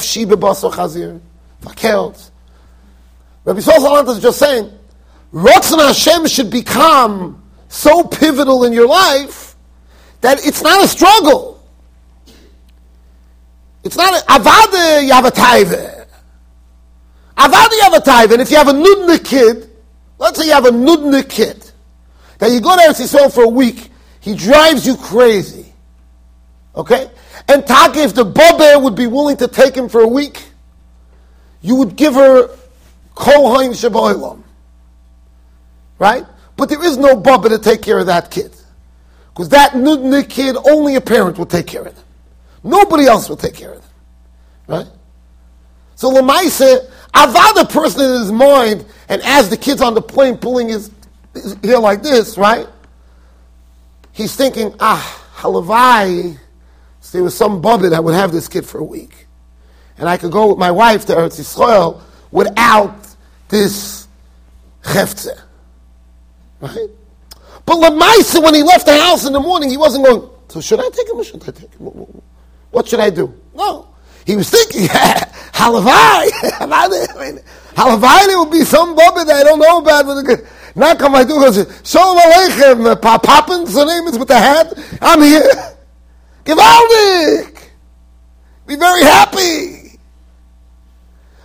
Shi 0.00 0.26
bebaso 0.26 0.72
chazir. 0.72 1.20
Fakelt. 1.60 2.30
Rabbi 3.44 3.58
Yisrael 3.58 3.78
Salant 3.78 4.08
is 4.10 4.22
just 4.22 4.38
saying, 4.38 4.78
Ratzon 5.32 5.78
Hashem 5.78 6.26
should 6.26 6.50
become 6.50 7.42
so 7.68 8.04
pivotal 8.04 8.64
in 8.64 8.72
your 8.72 8.86
life 8.86 9.56
that 10.20 10.44
it's 10.46 10.62
not 10.62 10.84
a 10.84 10.88
struggle. 10.88 11.62
It's 13.82 13.96
not 13.96 14.22
a, 14.22 14.26
avade 14.26 15.08
yavataive. 15.10 16.06
Avade 17.36 17.78
yavataive. 17.80 18.32
And 18.32 18.42
if 18.42 18.50
you 18.50 18.56
have 18.58 18.68
a 18.68 18.72
nudnik 18.72 19.24
kid, 19.24 19.70
let's 20.18 20.38
say 20.38 20.46
you 20.46 20.52
have 20.52 20.66
a 20.66 20.70
nudnik 20.70 21.28
kid, 21.28 21.70
that 22.38 22.50
you 22.50 22.60
go 22.60 22.76
to 22.76 22.82
Eretz 22.82 23.00
Yisrael 23.00 23.32
for 23.32 23.44
a 23.44 23.48
week, 23.48 23.90
he 24.20 24.34
drives 24.34 24.86
you 24.86 24.96
crazy. 24.96 25.72
Okay? 26.76 27.10
And 27.48 27.66
Taka, 27.66 28.00
if 28.00 28.14
the 28.14 28.24
Bobber 28.24 28.78
would 28.78 28.94
be 28.94 29.06
willing 29.06 29.36
to 29.38 29.48
take 29.48 29.74
him 29.74 29.88
for 29.88 30.02
a 30.02 30.08
week, 30.08 30.42
you 31.60 31.76
would 31.76 31.96
give 31.96 32.14
her 32.14 32.48
Kohain 33.14 33.70
Shaboilam. 33.70 34.41
Right? 36.02 36.26
But 36.56 36.68
there 36.68 36.84
is 36.84 36.98
no 36.98 37.14
Bobber 37.14 37.48
to 37.48 37.60
take 37.60 37.80
care 37.80 38.00
of 38.00 38.06
that 38.06 38.28
kid. 38.28 38.50
Because 39.28 39.50
that 39.50 39.74
Nudnik 39.74 40.28
kid, 40.28 40.56
only 40.56 40.96
a 40.96 41.00
parent 41.00 41.38
will 41.38 41.46
take 41.46 41.68
care 41.68 41.84
of 41.84 41.94
them. 41.94 42.04
Nobody 42.64 43.06
else 43.06 43.28
will 43.28 43.36
take 43.36 43.54
care 43.54 43.74
of 43.74 43.82
them. 43.82 43.90
Right? 44.66 44.86
So 45.94 46.10
Lamaise, 46.10 46.90
Avad 47.14 47.54
the 47.54 47.68
person 47.70 48.00
in 48.04 48.20
his 48.20 48.32
mind, 48.32 48.84
and 49.08 49.22
as 49.22 49.48
the 49.48 49.56
kid's 49.56 49.80
on 49.80 49.94
the 49.94 50.02
plane 50.02 50.38
pulling 50.38 50.70
his 50.70 50.90
hair 51.62 51.78
like 51.78 52.02
this, 52.02 52.36
right? 52.36 52.66
He's 54.10 54.34
thinking, 54.34 54.74
ah, 54.80 55.24
halavai, 55.36 56.36
so 56.98 57.16
there 57.16 57.22
was 57.22 57.36
some 57.36 57.62
bubba 57.62 57.90
that 57.90 58.02
would 58.02 58.14
have 58.14 58.32
this 58.32 58.48
kid 58.48 58.66
for 58.66 58.78
a 58.78 58.84
week. 58.84 59.28
And 59.98 60.08
I 60.08 60.16
could 60.16 60.32
go 60.32 60.48
with 60.48 60.58
my 60.58 60.72
wife 60.72 61.06
to 61.06 61.12
Eretz 61.12 61.38
Yisrael 61.38 62.00
without 62.32 63.06
this 63.48 64.08
hefze. 64.82 65.38
Right? 66.62 66.88
But 67.66 67.76
Lamaisa, 67.76 68.42
when 68.42 68.54
he 68.54 68.62
left 68.62 68.86
the 68.86 68.96
house 68.96 69.26
in 69.26 69.32
the 69.32 69.40
morning, 69.40 69.68
he 69.68 69.76
wasn't 69.76 70.06
going, 70.06 70.30
so 70.48 70.60
should 70.60 70.80
I 70.80 70.88
take 70.90 71.08
him 71.08 71.16
or 71.16 71.24
should 71.24 71.42
I 71.42 71.50
take 71.50 71.74
him? 71.74 71.86
What 72.70 72.88
should 72.88 73.00
I 73.00 73.10
do? 73.10 73.34
No. 73.54 73.88
He 74.24 74.36
was 74.36 74.48
thinking, 74.48 74.82
halavai, 74.86 76.28
halavai, 77.74 78.26
there 78.26 78.38
will 78.38 78.46
be 78.50 78.64
some 78.64 78.96
bubba 78.96 79.26
that 79.26 79.36
I 79.36 79.42
don't 79.42 79.58
know 79.58 79.78
about. 79.78 80.06
Not 80.74 80.98
come 80.98 81.14
I 81.14 81.24
do 81.24 81.40
goes, 81.40 81.56
Shalom 81.84 82.16
Aleichem, 82.16 83.00
Poppins, 83.02 83.74
the 83.74 83.84
name 83.84 84.06
is 84.08 84.18
with 84.18 84.28
the 84.28 84.38
hat. 84.38 84.72
I'm 85.02 85.20
here. 85.20 85.42
Gewaldig. 86.44 87.70
Be 88.66 88.76
very 88.76 89.02
happy. 89.02 89.98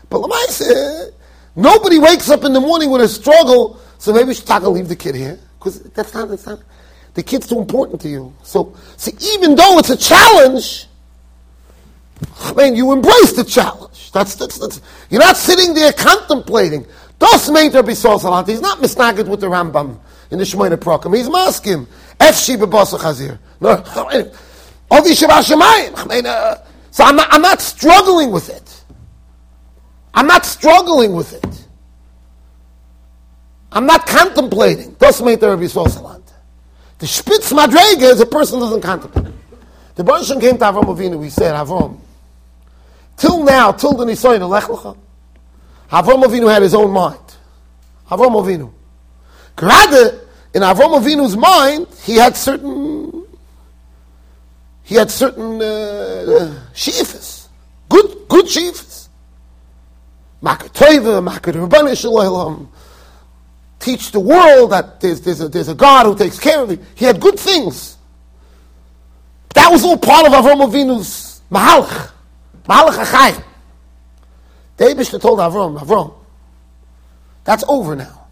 But 0.09 0.21
Lamaisa, 0.21 1.11
nobody 1.55 1.99
wakes 1.99 2.29
up 2.29 2.43
in 2.43 2.53
the 2.53 2.61
morning 2.61 2.89
with 2.89 3.01
a 3.01 3.07
struggle, 3.07 3.81
so 3.97 4.13
maybe 4.13 4.29
we 4.29 4.33
should 4.33 4.45
talk 4.45 4.63
and 4.63 4.71
leave 4.71 4.87
the 4.87 4.95
kid 4.95 5.15
here. 5.15 5.39
Because 5.57 5.81
that's 5.91 6.13
not, 6.13 6.29
that's 6.29 6.45
not, 6.45 6.59
the 7.13 7.23
kid's 7.23 7.47
too 7.47 7.59
important 7.59 8.01
to 8.01 8.09
you. 8.09 8.33
So, 8.43 8.75
see, 8.95 9.13
even 9.33 9.55
though 9.55 9.79
it's 9.79 9.89
a 9.89 9.97
challenge, 9.97 10.87
I 12.39 12.53
mean, 12.53 12.75
you 12.75 12.91
embrace 12.91 13.33
the 13.33 13.43
challenge. 13.43 14.11
That's, 14.11 14.35
that's, 14.35 14.57
that's 14.57 14.81
you're 15.09 15.21
not 15.21 15.37
sitting 15.37 15.73
there 15.73 15.93
contemplating. 15.93 16.85
Das 17.19 17.49
meint 17.49 17.73
Rabbi 17.73 17.91
Salant. 17.91 18.47
He's 18.47 18.61
not 18.61 18.79
misnaged 18.79 19.27
with 19.27 19.41
the 19.41 19.47
Rambam 19.47 19.99
in 20.31 20.37
the 20.37 20.43
Shemona 20.43 20.77
Prokim. 20.77 21.15
He's 21.15 21.29
masking. 21.29 21.87
Efshi 22.19 22.57
chazir. 22.57 23.39
No, 23.59 23.77
Ovi 24.91 25.11
Shabbat 25.11 25.43
Shemayim. 25.43 25.93
I 25.97 26.05
mean, 26.05 26.25
uh, 26.25 26.63
so 26.91 27.03
I'm 27.03 27.15
not, 27.15 27.27
I'm 27.31 27.41
not 27.41 27.61
struggling 27.61 28.31
with 28.31 28.49
it. 28.49 28.83
I'm 30.13 30.27
not 30.27 30.45
struggling 30.45 31.13
with 31.13 31.33
it. 31.33 31.56
I'm 33.71 33.85
not 33.85 34.05
contemplating. 34.05 34.95
Meint 34.95 35.41
Rabbi 35.41 35.63
Salant. 35.63 36.23
The 36.99 37.07
Spitz 37.07 37.53
Madrega 37.53 38.13
is 38.13 38.19
a 38.21 38.25
person 38.25 38.59
doesn't 38.59 38.81
contemplate. 38.81 39.33
The 39.95 40.03
Baruch 40.03 40.27
came 40.39 40.57
to 40.57 40.65
Avram 40.65 40.85
Avinu. 40.85 41.23
He 41.23 41.29
said, 41.29 41.53
Avram, 41.53 41.97
till 43.15 43.43
now, 43.43 43.71
till 43.71 43.93
the 43.93 44.05
Nisayin 44.05 44.47
Lech 44.47 44.63
Lecha, 44.63 44.97
Avram 45.91 46.23
Avinu 46.23 46.51
had 46.51 46.61
his 46.61 46.73
own 46.73 46.91
mind. 46.91 47.19
Avram 48.09 48.31
Avinu. 48.31 48.71
Gerade 49.55 50.21
in 50.53 50.61
Avram 50.61 50.99
Avinu's 50.99 51.35
mind, 51.35 51.87
he 52.03 52.15
had 52.15 52.35
certain, 52.35 53.25
he 54.83 54.95
had 54.95 55.11
certain 55.11 55.61
uh, 55.61 56.53
good, 57.89 58.27
good 58.29 58.45
sheafas. 58.45 59.09
Makar 60.41 60.69
Teva, 60.69 61.23
Makar 61.23 61.53
Rabbani 61.53 61.91
teach 63.79 64.11
the 64.11 64.19
world 64.19 64.71
that 64.71 64.99
there's, 64.99 65.21
there's, 65.21 65.41
a, 65.41 65.47
there's 65.47 65.69
a 65.69 65.75
God 65.75 66.05
who 66.05 66.15
takes 66.15 66.39
care 66.39 66.61
of 66.61 66.71
you. 66.71 66.79
He 66.95 67.05
had 67.05 67.19
good 67.19 67.39
things. 67.39 67.97
That 69.53 69.71
was 69.71 69.83
all 69.83 69.97
part 69.97 70.25
of 70.27 70.33
Avram 70.33 70.67
Avinu's 70.67 71.41
Mahalach. 71.51 72.11
Mahalach 72.65 73.03
Achai. 73.03 73.43
David 74.77 75.07
told 75.19 75.39
Avram, 75.39 75.79
Avram, 75.79 76.13
that's 77.43 77.63
over 77.67 77.95
now. 77.95 78.27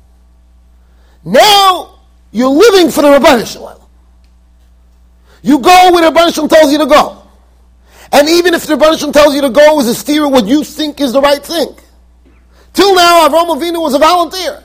Now 1.23 1.99
you're 2.31 2.49
living 2.49 2.91
for 2.91 3.01
the 3.01 3.07
Rabbanah 3.07 3.51
Shalom. 3.51 3.81
You 5.41 5.59
go 5.59 5.91
where 5.91 6.09
the 6.09 6.15
Rabbanah 6.15 6.49
tells 6.49 6.71
you 6.71 6.77
to 6.79 6.85
go. 6.85 7.23
And 8.11 8.29
even 8.29 8.53
if 8.53 8.67
the 8.67 8.75
Rabbanah 8.75 9.11
tells 9.11 9.33
you 9.33 9.41
to 9.41 9.49
go 9.49 9.79
is 9.79 9.87
a 9.87 9.95
steer 9.95 10.27
what 10.27 10.45
you 10.45 10.63
think 10.63 11.01
is 11.01 11.13
the 11.13 11.21
right 11.21 11.43
thing. 11.43 11.75
Till 12.73 12.93
now, 12.93 13.27
Avram 13.27 13.57
Avinu 13.57 13.81
was 13.81 13.93
a 13.93 13.99
volunteer. 13.99 14.63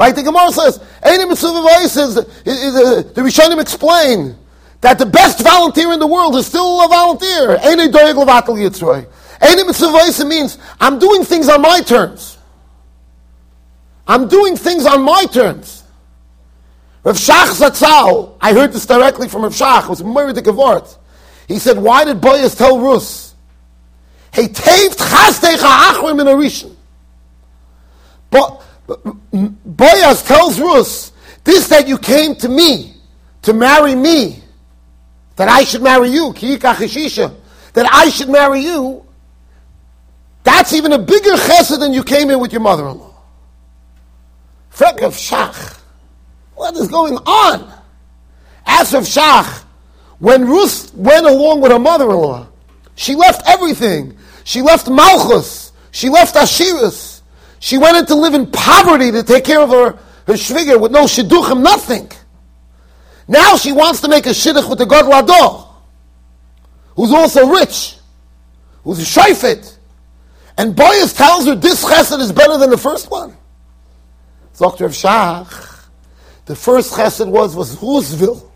Like 0.00 0.14
the 0.14 0.22
Gemara 0.22 0.50
says, 0.50 0.80
Any 1.02 1.26
mitzvah 1.26 1.86
says 1.86 2.14
the 2.14 3.12
Rishonim 3.16 3.60
explain 3.60 4.34
that 4.80 4.98
the 4.98 5.04
best 5.04 5.42
volunteer 5.44 5.92
in 5.92 5.98
the 6.00 6.06
world 6.06 6.36
is 6.36 6.46
still 6.46 6.82
a 6.82 6.88
volunteer. 6.88 7.58
Eini 7.58 7.92
means 10.26 10.56
I'm 10.80 10.98
doing 10.98 11.22
things 11.22 11.50
on 11.50 11.60
my 11.60 11.82
terms. 11.82 12.38
I'm 14.08 14.26
doing 14.26 14.56
things 14.56 14.86
on 14.86 15.02
my 15.02 15.26
terms. 15.26 15.84
Rav 17.04 17.16
Shach 17.16 17.60
Zatzal, 17.60 18.38
I 18.40 18.54
heard 18.54 18.72
this 18.72 18.86
directly 18.86 19.28
from 19.28 19.42
Rav 19.42 19.52
Shach, 19.52 19.86
was 19.86 20.02
married 20.02 20.36
to 20.36 20.40
Gevort. 20.40 20.96
He 21.46 21.58
said, 21.58 21.76
why 21.76 22.06
did 22.06 22.22
Boyas 22.22 22.56
tell 22.56 22.80
Rus? 22.80 23.34
He 24.32 24.48
taved 24.48 24.98
chastecha 24.98 25.58
achrim 25.58 26.22
in 26.22 26.26
a 26.26 26.32
rishon. 26.32 26.74
But 28.30 28.62
Boyas 28.90 30.26
tells 30.26 30.60
Rus, 30.60 31.12
this 31.44 31.68
that 31.68 31.86
you 31.88 31.98
came 31.98 32.34
to 32.36 32.48
me, 32.48 32.94
to 33.42 33.52
marry 33.52 33.94
me, 33.94 34.42
that 35.36 35.48
I 35.48 35.64
should 35.64 35.82
marry 35.82 36.08
you, 36.08 36.32
that 36.32 37.88
I 37.90 38.08
should 38.10 38.28
marry 38.28 38.60
you, 38.60 39.06
that's 40.42 40.72
even 40.72 40.92
a 40.92 40.98
bigger 40.98 41.32
chesed 41.32 41.78
than 41.78 41.92
you 41.92 42.02
came 42.02 42.30
in 42.30 42.40
with 42.40 42.52
your 42.52 42.62
mother-in-law. 42.62 43.14
Frek 44.72 45.02
of 45.02 45.14
Shach. 45.14 45.78
What 46.54 46.74
is 46.76 46.88
going 46.88 47.16
on? 47.16 47.70
As 48.66 48.94
of 48.94 49.04
Shach, 49.04 49.64
when 50.18 50.46
Ruth 50.46 50.94
went 50.94 51.26
along 51.26 51.60
with 51.60 51.72
her 51.72 51.78
mother-in-law, 51.78 52.48
she 52.94 53.14
left 53.14 53.42
everything. 53.46 54.16
She 54.44 54.62
left 54.62 54.88
Malchus. 54.88 55.72
She 55.90 56.08
left 56.08 56.34
Ashiras. 56.34 57.09
She 57.60 57.78
went 57.78 57.96
in 57.98 58.06
to 58.06 58.14
live 58.14 58.34
in 58.34 58.50
poverty 58.50 59.12
to 59.12 59.22
take 59.22 59.44
care 59.44 59.60
of 59.60 59.68
her, 59.68 59.92
her 60.26 60.32
shviger 60.32 60.80
with 60.80 60.90
no 60.90 61.04
shidduchim, 61.04 61.62
nothing. 61.62 62.10
Now 63.28 63.56
she 63.56 63.70
wants 63.70 64.00
to 64.00 64.08
make 64.08 64.26
a 64.26 64.30
shidduch 64.30 64.68
with 64.68 64.78
the 64.78 64.86
God 64.86 65.04
Lador, 65.04 65.68
who's 66.96 67.12
also 67.12 67.46
rich, 67.46 67.96
who's 68.82 68.98
a 68.98 69.20
shayfet. 69.20 69.76
And 70.56 70.74
Boyas 70.74 71.16
tells 71.16 71.46
her 71.46 71.54
this 71.54 71.84
chesed 71.84 72.18
is 72.18 72.32
better 72.32 72.56
than 72.56 72.70
the 72.70 72.78
first 72.78 73.10
one. 73.10 73.36
Dr. 74.58 74.86
of 74.86 74.92
Shach, 74.92 75.86
the 76.46 76.56
first 76.56 76.92
chesed 76.94 77.28
was, 77.30 77.54
was 77.54 77.76
Rusville. 77.76 78.46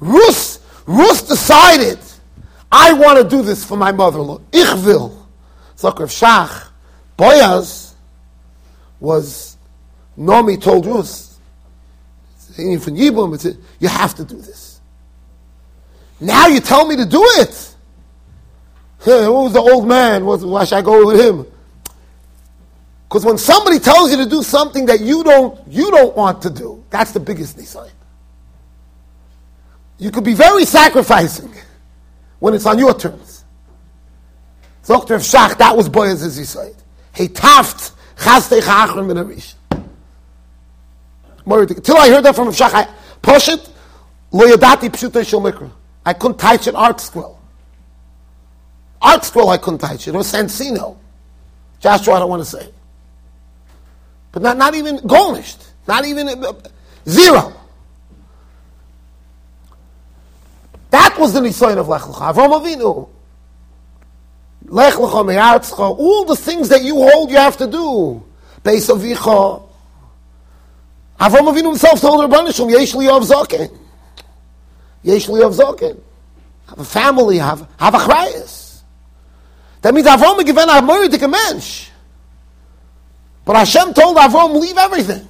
Rus, 0.00 0.60
Rus 0.86 1.22
decided, 1.22 1.98
I 2.70 2.92
want 2.92 3.18
to 3.18 3.28
do 3.28 3.42
this 3.42 3.64
for 3.64 3.76
my 3.76 3.92
mother-in-law. 3.92 4.40
Ich 4.52 4.84
will. 4.84 5.23
Dr. 5.84 6.04
of 6.04 6.10
Shach, 6.10 6.68
Boyaz 7.18 7.92
was, 9.00 9.58
Nomi 10.18 10.58
told 10.58 10.86
Rus, 10.86 11.38
you 12.56 12.78
have 13.88 14.14
to 14.14 14.24
do 14.24 14.36
this. 14.36 14.80
Now 16.20 16.46
you 16.46 16.60
tell 16.60 16.86
me 16.86 16.96
to 16.96 17.04
do 17.04 17.22
it. 17.22 17.76
Who 19.00 19.30
was 19.30 19.52
the 19.52 19.60
old 19.60 19.86
man? 19.86 20.24
Why 20.24 20.64
should 20.64 20.76
I 20.76 20.80
go 20.80 21.06
with 21.06 21.20
him? 21.20 21.44
Because 23.06 23.26
when 23.26 23.36
somebody 23.36 23.78
tells 23.78 24.10
you 24.10 24.16
to 24.16 24.26
do 24.26 24.42
something 24.42 24.86
that 24.86 25.00
you 25.00 25.22
don't, 25.22 25.60
you 25.68 25.90
don't 25.90 26.16
want 26.16 26.40
to 26.42 26.50
do, 26.50 26.82
that's 26.88 27.12
the 27.12 27.20
biggest 27.20 27.58
nisayin. 27.58 27.90
You 29.98 30.10
could 30.10 30.24
be 30.24 30.32
very 30.32 30.64
sacrificing 30.64 31.52
when 32.38 32.54
it's 32.54 32.64
on 32.64 32.78
your 32.78 32.94
terms. 32.98 33.43
Dr. 34.86 35.16
Shach, 35.16 35.56
that 35.58 35.76
was 35.76 35.88
Boyaz's 35.88 36.38
as 36.38 36.76
He 37.14 37.28
taft 37.28 37.92
chastei 38.16 38.60
chachrim 38.60 39.10
in 39.10 39.16
a 39.16 39.24
rish. 39.24 39.54
Till 41.82 41.96
I 41.96 42.08
heard 42.08 42.24
that 42.24 42.34
from 42.34 42.48
Shach, 42.48 42.72
I 42.74 42.88
push 43.22 43.48
it, 43.48 43.68
lo 44.32 44.46
yadati 44.46 44.90
pshutei 44.90 45.26
shel 45.26 45.40
mikra. 45.40 45.70
I 46.06 46.12
couldn't 46.12 46.38
touch 46.38 46.66
an 46.66 46.74
ArtScroll. 46.74 47.36
Art 49.04 49.24
scroll 49.24 49.50
I 49.50 49.58
couldn't 49.58 49.80
touch. 49.80 50.08
It 50.08 50.14
was 50.14 50.32
Soncino. 50.32 50.96
Joshua, 51.80 52.14
I 52.14 52.18
don't 52.20 52.30
want 52.30 52.40
to 52.42 52.48
say. 52.48 52.70
But 54.32 54.42
not, 54.42 54.56
not 54.56 54.74
even 54.74 54.96
garnished. 55.06 55.62
Not 55.86 56.06
even 56.06 56.28
uh, 56.28 56.52
zero. 57.06 57.52
That 60.90 61.18
was 61.18 61.34
the 61.34 61.40
Nisayan 61.40 61.76
of 61.76 61.88
Lech. 61.88 62.02
Avram 62.02 62.58
Avinu. 62.60 63.08
Lech 64.74 64.94
Lecha 64.94 65.24
Me'artzcha. 65.24 65.96
All 65.96 66.24
the 66.24 66.34
things 66.34 66.68
that 66.70 66.82
you 66.82 66.96
hold 66.96 67.30
you 67.30 67.36
have 67.36 67.56
to 67.58 67.66
do. 67.68 68.24
Beis 68.64 68.90
Avicha. 68.90 69.62
Avram 71.20 71.54
Avinu 71.54 71.66
himself 71.66 72.00
told 72.00 72.28
Rabbanishim, 72.28 72.68
Yesh 72.72 72.92
li 72.96 73.06
of 73.06 73.22
Zokin. 73.22 73.72
Yesh 75.04 75.28
li 75.28 75.44
of 75.44 75.52
Zokin. 75.52 76.00
Have 76.66 76.80
a 76.80 76.84
family, 76.84 77.38
have, 77.38 77.68
have 77.78 77.94
a 77.94 77.98
chrayas. 77.98 78.80
That 79.82 79.94
means 79.94 80.08
Avram 80.08 80.44
given 80.44 80.68
a 80.68 80.82
moiridik 80.82 81.22
a 81.22 81.28
mensch. 81.28 81.90
But 83.44 83.54
Hashem 83.54 83.94
told 83.94 84.16
Avram, 84.16 84.60
leave 84.60 84.76
everything. 84.76 85.28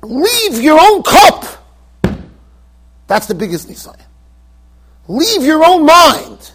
Leave 0.00 0.62
your 0.62 0.80
own 0.80 1.02
cup. 1.02 1.44
That's 3.06 3.26
the 3.26 3.34
biggest 3.34 3.68
nisayon. 3.68 4.00
Leave 5.08 5.42
your 5.42 5.62
own 5.62 5.84
mind. 5.84 6.52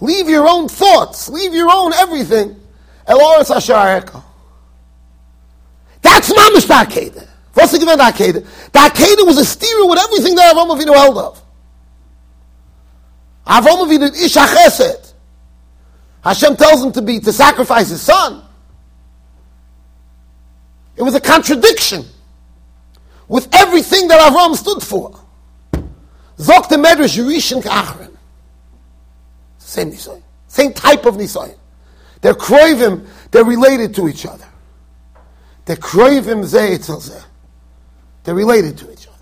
Leave 0.00 0.28
your 0.28 0.48
own 0.48 0.68
thoughts. 0.68 1.28
Leave 1.28 1.54
your 1.54 1.68
own 1.70 1.92
everything. 1.94 2.56
Eloris 3.06 3.50
Ashareka. 3.50 4.22
That's 6.02 6.32
mamish 6.32 6.66
the 6.66 7.28
What's 7.52 7.72
the 7.72 7.78
given 7.78 7.98
the 7.98 8.04
Akedah? 8.04 8.44
The 8.72 8.78
Akedah 8.78 9.26
was 9.26 9.38
a 9.38 9.44
steer 9.44 9.86
with 9.86 9.98
everything 9.98 10.34
that 10.36 10.54
Avram 10.54 10.76
Avinu 10.76 10.94
held 10.94 11.18
of. 11.18 11.42
Avram 13.46 13.86
Avinu 13.86 14.08
Ish 14.14 14.34
HaChesed. 14.36 15.12
Hashem 16.22 16.56
tells 16.56 16.84
him 16.84 16.92
to 16.92 17.02
be, 17.02 17.18
to 17.20 17.32
sacrifice 17.32 17.88
his 17.88 18.00
son. 18.00 18.42
It 20.96 21.02
was 21.02 21.14
a 21.14 21.20
contradiction 21.20 22.04
with 23.26 23.48
everything 23.54 24.08
that 24.08 24.20
Avram 24.20 24.54
stood 24.54 24.82
for. 24.82 25.18
Zok 26.36 26.68
the 26.68 26.76
Medrash 26.76 27.18
Yerishin 27.18 27.62
K'achron. 27.62 28.16
Same 29.70 29.92
Nisayin. 29.92 30.22
Same 30.48 30.72
type 30.72 31.06
of 31.06 31.14
Nisayin. 31.14 31.56
They're 32.22 32.34
kroivim, 32.34 33.06
they're 33.30 33.44
related 33.44 33.94
to 33.94 34.08
each 34.08 34.26
other. 34.26 34.46
They're 35.64 35.76
kroivim 35.76 36.42
zeh 36.42 37.24
They're 38.24 38.34
related 38.34 38.76
to 38.78 38.92
each 38.92 39.06
other. 39.06 39.16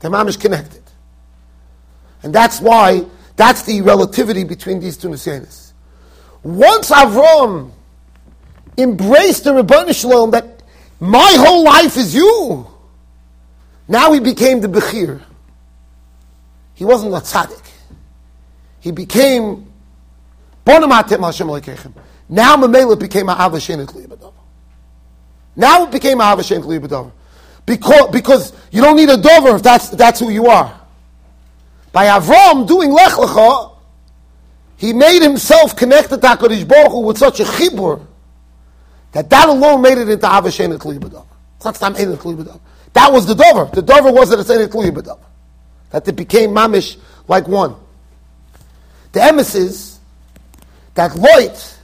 They're 0.00 0.10
mamish 0.10 0.40
connected. 0.40 0.82
And 2.22 2.34
that's 2.34 2.62
why, 2.62 3.04
that's 3.36 3.60
the 3.60 3.82
relativity 3.82 4.42
between 4.42 4.80
these 4.80 4.96
two 4.96 5.08
Nisyanis. 5.08 5.72
Once 6.42 6.90
Avram 6.90 7.72
embraced 8.78 9.44
the 9.44 9.50
Rebbeinu 9.50 9.94
Shalom 9.94 10.30
that 10.30 10.62
my 10.98 11.36
whole 11.38 11.62
life 11.62 11.98
is 11.98 12.14
you, 12.14 12.66
now 13.86 14.12
he 14.12 14.20
became 14.20 14.62
the 14.62 14.68
Bechir. 14.68 15.20
He 16.72 16.86
wasn't 16.86 17.12
a 17.12 17.18
tzaddik. 17.18 17.65
He 18.86 18.92
became 18.92 19.66
Bonamatim 20.64 21.18
Hashem 21.18 21.48
Lekechem. 21.48 21.92
Now 22.28 22.54
Mamela 22.54 22.96
became 22.96 23.28
a 23.28 23.34
Avashen 23.34 23.84
Kliyabadav. 23.84 24.32
Now 25.56 25.82
it 25.82 25.90
became 25.90 26.20
a 26.20 26.22
Avashen 26.22 26.62
Kliyabadav. 26.62 27.10
Because, 27.66 28.10
because 28.12 28.52
you 28.70 28.80
don't 28.80 28.94
need 28.94 29.08
a 29.08 29.16
dover 29.16 29.56
if 29.56 29.64
that's, 29.64 29.88
that's 29.88 30.20
who 30.20 30.30
you 30.30 30.46
are. 30.46 30.80
By 31.90 32.06
Avram 32.06 32.68
doing 32.68 32.92
Lech 32.92 33.10
Lecha, 33.14 33.72
he 34.76 34.92
made 34.92 35.20
himself 35.20 35.74
connected 35.74 36.20
to 36.20 36.26
HaKadosh 36.28 36.68
Baruch 36.68 36.92
Hu 36.92 37.00
with 37.00 37.18
such 37.18 37.40
a 37.40 37.42
chibur 37.42 38.06
that 39.10 39.28
that 39.28 39.48
alone 39.48 39.82
made 39.82 39.98
it 39.98 40.08
into 40.08 40.28
Avashen 40.28 40.78
Kliyabadav. 40.78 41.26
It's 41.56 41.64
not 41.64 41.82
Ein 41.82 42.16
That 42.92 43.12
was 43.12 43.26
the 43.26 43.34
dover. 43.34 43.68
The 43.74 43.82
dover 43.82 44.12
was 44.12 44.30
that 44.30 44.38
it's 44.38 44.48
Kliyabadav 44.48 45.18
that 45.90 46.06
it 46.06 46.14
became 46.14 46.50
mamish 46.50 46.98
like 47.26 47.48
one. 47.48 47.74
The 49.16 49.22
emes 49.22 49.56
is 49.56 49.98
that 50.92 51.12
Loit 51.12 51.78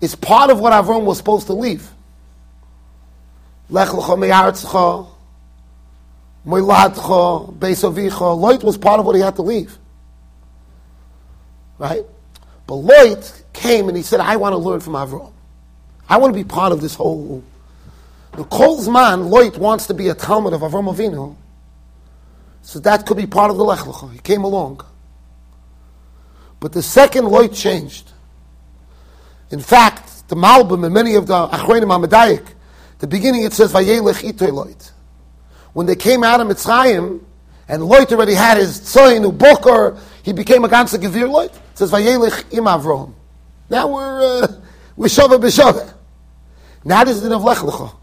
is 0.00 0.14
part 0.14 0.48
of 0.48 0.60
what 0.60 0.72
Avram 0.72 1.02
was 1.02 1.18
supposed 1.18 1.48
to 1.48 1.54
leave. 1.54 1.90
Lech 3.68 3.88
beisavicha. 3.88 5.08
Loit 8.38 8.62
was 8.62 8.78
part 8.78 9.00
of 9.00 9.06
what 9.06 9.16
he 9.16 9.22
had 9.22 9.34
to 9.34 9.42
leave. 9.42 9.76
Right? 11.78 12.04
But 12.68 12.74
Loit 12.74 13.42
came 13.52 13.88
and 13.88 13.96
he 13.96 14.04
said, 14.04 14.20
I 14.20 14.36
want 14.36 14.52
to 14.52 14.58
learn 14.58 14.78
from 14.78 14.92
Avram. 14.92 15.32
I 16.08 16.16
want 16.18 16.32
to 16.32 16.38
be 16.38 16.48
part 16.48 16.70
of 16.70 16.80
this 16.80 16.94
whole. 16.94 17.42
The 18.36 18.44
Kol's 18.44 18.88
man, 18.88 19.22
Loit, 19.22 19.58
wants 19.58 19.88
to 19.88 19.94
be 19.94 20.10
a 20.10 20.14
Talmud 20.14 20.52
of 20.52 20.60
Avram 20.60 20.94
Avinu. 20.94 21.34
So 22.62 22.78
that 22.78 23.04
could 23.04 23.16
be 23.16 23.26
part 23.26 23.50
of 23.50 23.56
the 23.56 23.64
Lech 23.64 23.80
Lecha. 23.80 24.12
He 24.12 24.20
came 24.20 24.44
along. 24.44 24.82
But 26.60 26.72
the 26.72 26.82
second 26.82 27.24
Loit 27.24 27.54
changed. 27.54 28.12
In 29.50 29.60
fact, 29.60 30.28
the 30.28 30.36
Malbim 30.36 30.84
and 30.84 30.92
many 30.92 31.14
of 31.14 31.26
the 31.26 31.48
Achronim 31.48 31.88
Hamadayik, 31.88 32.46
the 32.98 33.06
beginning 33.06 33.44
it 33.44 33.52
says 33.52 33.72
Vayelech 33.72 34.22
Itoy 34.22 34.50
Loit. 34.50 34.90
When 35.72 35.86
they 35.86 35.96
came 35.96 36.24
out 36.24 36.40
of 36.40 36.48
Mitzrayim, 36.48 37.22
and 37.68 37.82
Loit 37.82 38.10
already 38.12 38.34
had 38.34 38.56
his 38.56 38.80
tzoyin, 38.80 39.36
Booker, 39.36 39.98
he 40.22 40.32
became 40.32 40.64
a 40.64 40.68
ganze 40.68 40.98
Gevir 40.98 41.28
Loit. 41.28 41.54
It 41.54 41.78
says 41.78 41.92
Vayelech 41.92 42.52
Im 42.52 42.64
Avrom. 42.64 43.14
Now 43.68 43.92
we're, 43.92 44.42
uh, 44.42 44.48
we're 44.96 45.06
Shava 45.06 45.38
B'Shava. 45.38 45.92
Now 46.84 47.02
this 47.04 47.16
is 47.16 47.22
the 47.22 47.36
Lech 47.36 47.58
Lecha. 47.58 47.94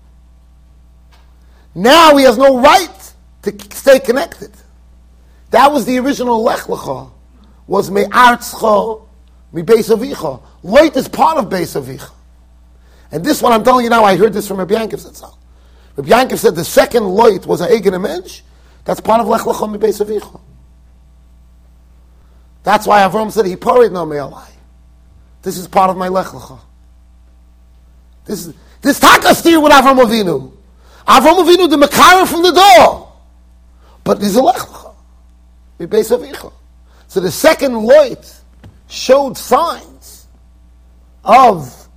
Now 1.73 2.17
he 2.17 2.25
has 2.25 2.37
no 2.37 2.59
right 2.59 3.13
to 3.43 3.75
stay 3.75 3.99
connected. 3.99 4.51
That 5.51 5.71
was 5.71 5.85
the 5.85 5.97
original 5.99 6.43
Lech 6.43 6.61
Lecha, 6.61 7.09
was 7.67 7.89
Me'artzcha, 7.89 9.01
Mi 9.51 9.61
Beis 9.61 9.95
Avicha. 9.95 10.41
Loit 10.63 10.95
is 10.95 11.07
part 11.07 11.37
of 11.37 11.45
Beis. 11.45 12.11
And 13.11 13.23
this 13.23 13.41
one 13.41 13.53
I'm 13.53 13.63
telling 13.63 13.83
you 13.83 13.89
now, 13.89 14.03
I 14.03 14.17
heard 14.17 14.33
this 14.33 14.47
from 14.47 14.57
Rabbi 14.57 14.75
Yankov 14.75 15.05
Zatzal. 15.05 15.35
Rabbi 15.95 16.35
said 16.35 16.55
the 16.55 16.65
second 16.65 17.03
Loit 17.03 17.45
was 17.45 17.61
a 17.61 17.71
Egen 17.71 18.01
Mensch, 18.01 18.41
that's 18.85 18.99
part 18.99 19.21
of 19.21 19.27
Lech 19.27 19.41
Lecha 19.41 19.71
Mi. 19.71 20.19
That's 22.63 22.87
why 22.87 23.01
Avram 23.01 23.31
said, 23.31 23.45
he 23.45 23.55
porried 23.55 23.91
no 23.91 24.05
me'alai. 24.05 24.49
This 25.41 25.57
is 25.57 25.67
part 25.67 25.89
of 25.89 25.97
my 25.97 26.07
Lech 26.07 26.27
Lecha. 26.27 26.59
This 28.25 28.47
is, 28.47 28.53
this 28.81 28.99
takastir 28.99 29.61
with 29.61 29.71
Avram 29.71 30.03
Avinu. 30.03 30.51
Avram 31.07 31.45
Avinu, 31.45 31.69
the 31.69 31.77
Makara 31.77 32.27
from 32.27 32.41
the 32.41 32.51
door. 32.51 33.11
But 34.03 34.19
there's 34.19 34.35
a 34.35 34.41
lechlecha. 34.41 36.53
So 37.13 37.19
the 37.19 37.29
second 37.29 37.73
Loit 37.73 38.39
showed 38.87 39.37
signs 39.37 40.25
of 41.23 41.87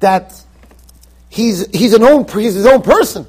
that 0.00 0.42
he's, 1.28 1.70
he's, 1.70 1.94
an 1.94 2.02
own, 2.02 2.26
he's 2.26 2.54
his 2.54 2.66
own 2.66 2.82
person. 2.82 3.24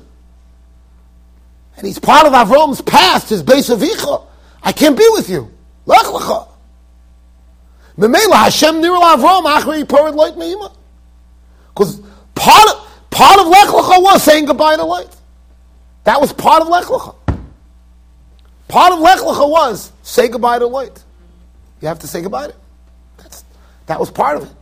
And 1.78 1.86
he's 1.86 2.00
part 2.00 2.26
of 2.26 2.34
Avram's 2.34 2.82
past, 2.82 3.30
his 3.30 3.44
base 3.44 3.70
of 3.70 3.82
Icha. 3.82 4.26
I 4.64 4.72
can't 4.72 4.98
be 4.98 5.06
with 5.10 5.30
you. 5.30 5.52
Lech 5.86 6.02
lecha. 6.06 6.48
Memela 7.96 8.46
Hashem 8.46 8.82
achri 8.82 9.84
loit 9.84 10.38
meima. 10.38 10.74
Because 11.68 12.02
part 12.34 12.68
of, 12.68 13.10
part 13.12 13.40
of 13.40 13.46
Lech 13.46 13.68
lecha 13.68 14.02
was 14.02 14.24
saying 14.24 14.46
goodbye 14.46 14.76
to 14.78 14.82
Loit. 14.82 15.16
That 16.06 16.20
was 16.20 16.34
part 16.34 16.64
of 16.64 16.68
Lech 16.68 16.86
lecha. 16.86 17.16
Part 18.70 18.94
of 18.94 19.00
Lech 19.00 19.20
Lecha 19.20 19.50
was 19.50 19.92
say 20.04 20.30
goodbye 20.30 20.60
to 20.60 20.66
Loit. 20.66 21.04
You 21.82 21.88
have 21.88 22.00
to 22.00 22.08
say 22.08 22.22
goodbye 22.22 22.48
to 22.48 22.54
it. 22.54 22.60
That's, 23.18 23.44
that 23.88 24.00
was 24.00 24.12
part 24.12 24.38
of 24.38 24.44
it. 24.44 24.54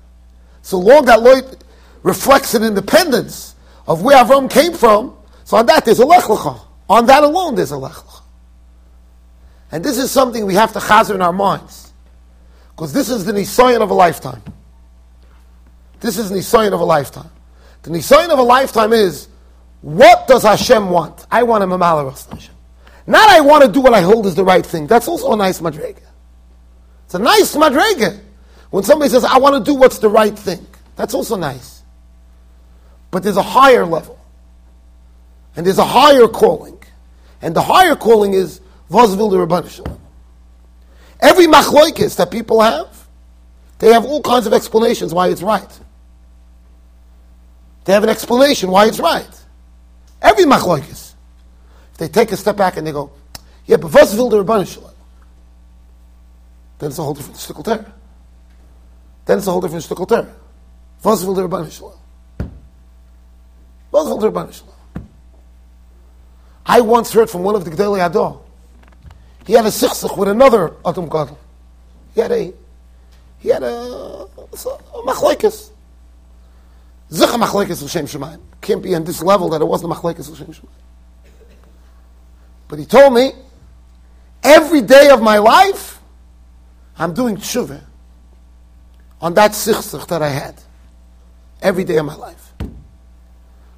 So 0.62 0.80
long 0.80 1.06
that 1.06 1.20
Loit 1.20 1.60
reflects 2.04 2.54
an 2.54 2.64
independence 2.64 3.54
of 3.86 4.02
where 4.02 4.18
Avram 4.24 4.50
came 4.50 4.74
from, 4.74 5.16
so 5.44 5.58
on 5.58 5.66
that 5.68 5.84
there's 5.84 6.00
a 6.00 6.06
Lech 6.06 6.24
Lecha. 6.24 6.60
On 6.90 7.06
that 7.06 7.24
alone 7.24 7.56
there's 7.56 7.72
a 7.72 7.78
Lech 7.78 7.92
Lecha. 7.92 8.22
And 9.74 9.84
this 9.84 9.98
is 9.98 10.10
something 10.10 10.46
we 10.46 10.54
have 10.56 10.72
to 10.74 10.80
chazer 10.80 11.14
in 11.14 11.22
our 11.22 11.34
minds. 11.34 11.92
Because 12.70 12.94
this 12.94 13.10
is 13.10 13.26
the 13.26 13.34
Nisayan 13.34 13.82
of 13.82 13.90
a 13.90 13.94
lifetime. 13.94 14.42
This 16.00 16.18
is 16.18 16.30
the 16.30 16.38
Nisayan 16.38 16.72
of 16.72 16.80
a 16.80 16.86
lifetime. 16.86 17.30
The 17.82 17.90
Nisayan 17.90 18.30
of 18.30 18.40
a 18.40 18.44
lifetime 18.44 18.94
is, 18.94 19.28
what 19.82 20.28
does 20.28 20.44
Hashem 20.44 20.90
want? 20.90 21.26
I 21.30 21.44
want 21.44 21.66
a 21.66 21.68
Mamala 21.68 22.10
Hashem. 22.32 22.54
Not 23.08 23.30
I 23.30 23.40
want 23.40 23.64
to 23.64 23.72
do 23.72 23.80
what 23.80 23.94
I 23.94 24.02
hold 24.02 24.26
is 24.26 24.36
the 24.36 24.44
right 24.44 24.66
thing. 24.66 24.86
That's 24.86 25.08
also 25.08 25.32
a 25.32 25.38
nice 25.38 25.62
madrega. 25.62 26.04
It's 27.06 27.16
a 27.16 27.20
nice 27.20 27.56
madrega. 27.56 28.20
When 28.70 28.84
somebody 28.84 29.10
says, 29.10 29.24
I 29.24 29.38
want 29.38 29.56
to 29.56 29.72
do 29.72 29.76
what's 29.76 30.00
the 30.00 30.10
right 30.10 30.38
thing. 30.38 30.68
That's 30.98 31.14
also 31.14 31.38
nice. 31.38 31.84
But 33.10 33.24
there's 33.24 33.38
a 33.38 33.42
higher 33.42 33.86
level. 33.86 34.20
And 35.56 35.66
there's 35.66 35.78
a 35.78 35.86
higher 35.86 36.28
calling. 36.28 36.78
And 37.42 37.56
the 37.56 37.62
higher 37.62 37.96
calling 37.96 38.34
is 38.34 38.60
Vazvil 38.92 39.32
the 39.32 39.38
Rabbanah 39.38 40.00
Every 41.22 41.46
machloikis 41.46 42.18
that 42.18 42.30
people 42.30 42.62
have, 42.62 43.08
they 43.80 43.94
have 43.94 44.06
all 44.06 44.22
kinds 44.22 44.48
of 44.48 44.54
explanations 44.54 45.14
why 45.14 45.30
it's 45.30 45.42
right. 45.42 45.80
They 47.86 47.94
have 47.94 48.04
an 48.04 48.10
explanation 48.10 48.70
why 48.70 48.88
it's 48.88 49.00
right. 49.00 49.26
Every 50.22 50.44
machloikis. 50.44 51.07
They 51.98 52.08
take 52.08 52.32
a 52.32 52.38
step 52.38 52.56
back 52.56 52.78
and 52.78 52.86
they 52.86 52.92
go, 52.92 53.12
yeah, 53.66 53.78
but 53.78 53.94
was 53.94 54.16
will 54.16 54.30
the 54.30 54.44
Rabbanah 54.44 54.72
Shalom? 54.72 54.92
Then 56.80 56.90
it's 56.90 57.00
a 57.00 57.04
whole 57.04 57.14
different 57.14 57.38
shtickle 57.38 57.66
terror. 57.66 57.92
Then 59.26 59.40
it's 59.40 59.48
a 59.48 59.52
whole 59.52 59.62
different 59.62 59.84
shtickle 59.84 60.08
terror. 60.08 60.34
Was 61.04 61.26
will 61.26 61.34
the 61.34 61.48
Rabbanah 61.48 61.72
Shalom? 61.72 61.94
Was 63.92 64.08
will 64.08 64.18
the 64.18 64.32
Rabbanah 64.32 64.54
Shalom? 64.54 64.74
I 66.66 66.82
once 66.82 67.12
heard 67.12 67.30
from 67.30 67.44
one 67.44 67.56
of 67.56 67.66
the 67.66 67.72
Gedolei 67.72 68.10
HaDor. 68.10 68.42
He 69.46 69.54
had 69.54 69.66
a 69.66 69.70
sichsich 69.70 70.18
with 70.18 70.30
another 70.30 70.74
Adam 70.86 71.06
Gadol. 71.06 71.40
He 72.14 72.22
had 72.22 72.32
a, 72.32 72.54
he 73.40 73.50
had 73.50 73.64
a, 73.64 73.68
a 73.68 74.28
machlekes. 75.06 75.72
Zicha 77.10 77.42
machlekes 77.42 77.82
l'shem 77.82 78.06
shemayim. 78.06 78.42
Can't 78.60 78.84
be 78.84 78.94
on 78.96 79.06
this 79.06 79.24
level 79.24 79.50
that 79.50 79.62
it 79.62 79.66
wasn't 79.66 79.94
machlekes 79.94 80.30
l'shem 80.30 80.48
shemayim. 80.48 80.68
But 82.68 82.80
he 82.80 82.86
told 82.86 83.14
me, 83.14 83.32
every 84.44 84.82
day 84.82 85.10
of 85.10 85.22
my 85.22 85.38
life, 85.38 86.00
I'm 86.98 87.14
doing 87.14 87.38
tshuva 87.38 87.82
on 89.22 89.34
that 89.36 89.52
sichsich 89.52 90.08
that 90.08 90.22
I 90.22 90.30
had. 90.30 90.56
Every 91.62 91.84
day 91.84 91.98
of 91.98 92.06
my 92.06 92.16
life. 92.16 92.54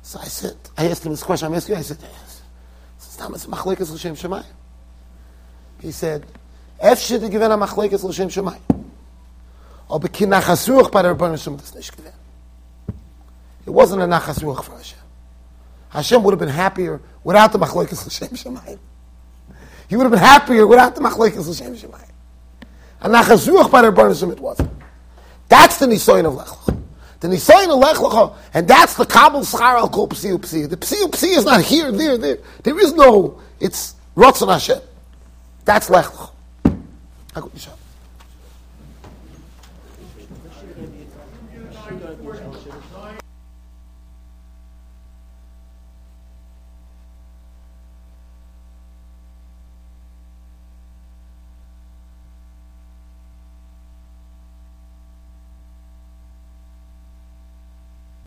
So 0.02 0.20
I 0.20 0.26
said, 0.26 0.58
I 0.78 0.88
asked 0.88 1.06
him 1.06 1.12
this 1.12 1.24
question, 1.24 1.48
I'm 1.48 1.54
asking 1.54 1.76
you, 1.76 1.80
I 1.80 1.84
said, 1.84 1.98
shemayim. 2.98 4.46
He 5.82 5.92
said, 5.92 6.26
Efshe 6.84 7.20
de 7.20 7.30
gewen 7.30 7.52
a 7.52 7.58
machlekes 7.58 8.04
l'shem 8.04 8.30
shemayim. 8.30 8.80
Aber 9.90 10.08
oh, 10.08 10.12
kin 10.12 10.30
nachas 10.30 10.68
ruach 10.68 10.92
bei 10.92 11.02
der 11.02 11.16
Rebbeinu 11.16 11.38
Shem 11.38 11.58
das 11.58 11.74
nicht. 11.74 11.92
It 13.66 13.72
wasn't 13.72 14.02
a 14.02 14.06
nachasruach 14.06 14.64
for 14.64 14.78
Hashem. 14.78 15.00
Hashem 15.90 16.24
would 16.24 16.32
have 16.32 16.40
been 16.40 16.48
happier 16.48 17.02
without 17.24 17.52
the 17.52 17.60
machlekes 17.60 18.06
l'shem 18.06 18.30
shemayim. 18.30 18.80
He 19.88 19.96
would 19.96 20.04
have 20.04 20.12
been 20.12 20.20
happier 20.20 20.68
without 20.68 20.96
the 20.96 21.02
machlekes 21.02 21.48
l'shem 21.48 21.76
shemayim. 21.76 22.12
A 23.02 23.10
nachas 23.10 23.72
by 23.72 23.82
the 23.82 24.14
Shem 24.14 24.32
it 24.32 24.40
wasn't. 24.40 24.72
That's 25.48 25.78
the 25.78 25.86
nisoyin 25.86 26.26
of 26.26 26.36
Lech 26.36 26.80
the 27.20 27.28
Nisayin 27.28 27.78
Lech 27.78 27.98
Lecha, 27.98 28.36
and 28.54 28.68
that's 28.68 28.94
the 28.96 29.06
Kabul 29.06 29.42
Schar 29.42 29.78
Al 29.78 29.90
Kol 29.90 30.08
Psi 30.08 30.38
Psi. 30.38 30.68
The 30.68 30.78
Psi 30.78 31.10
Psi 31.12 31.28
is 31.28 31.46
not 31.46 31.62
here, 31.62 31.92
there, 31.92 32.18
there. 32.18 32.38
There 32.64 32.80
is 32.80 32.94
no, 32.94 33.42
it's 33.60 33.96
Ratzon 34.16 34.52
Hashem. 34.52 34.80
That's 35.66 35.90
Lech 35.90 36.06
Lecha. 36.06 36.32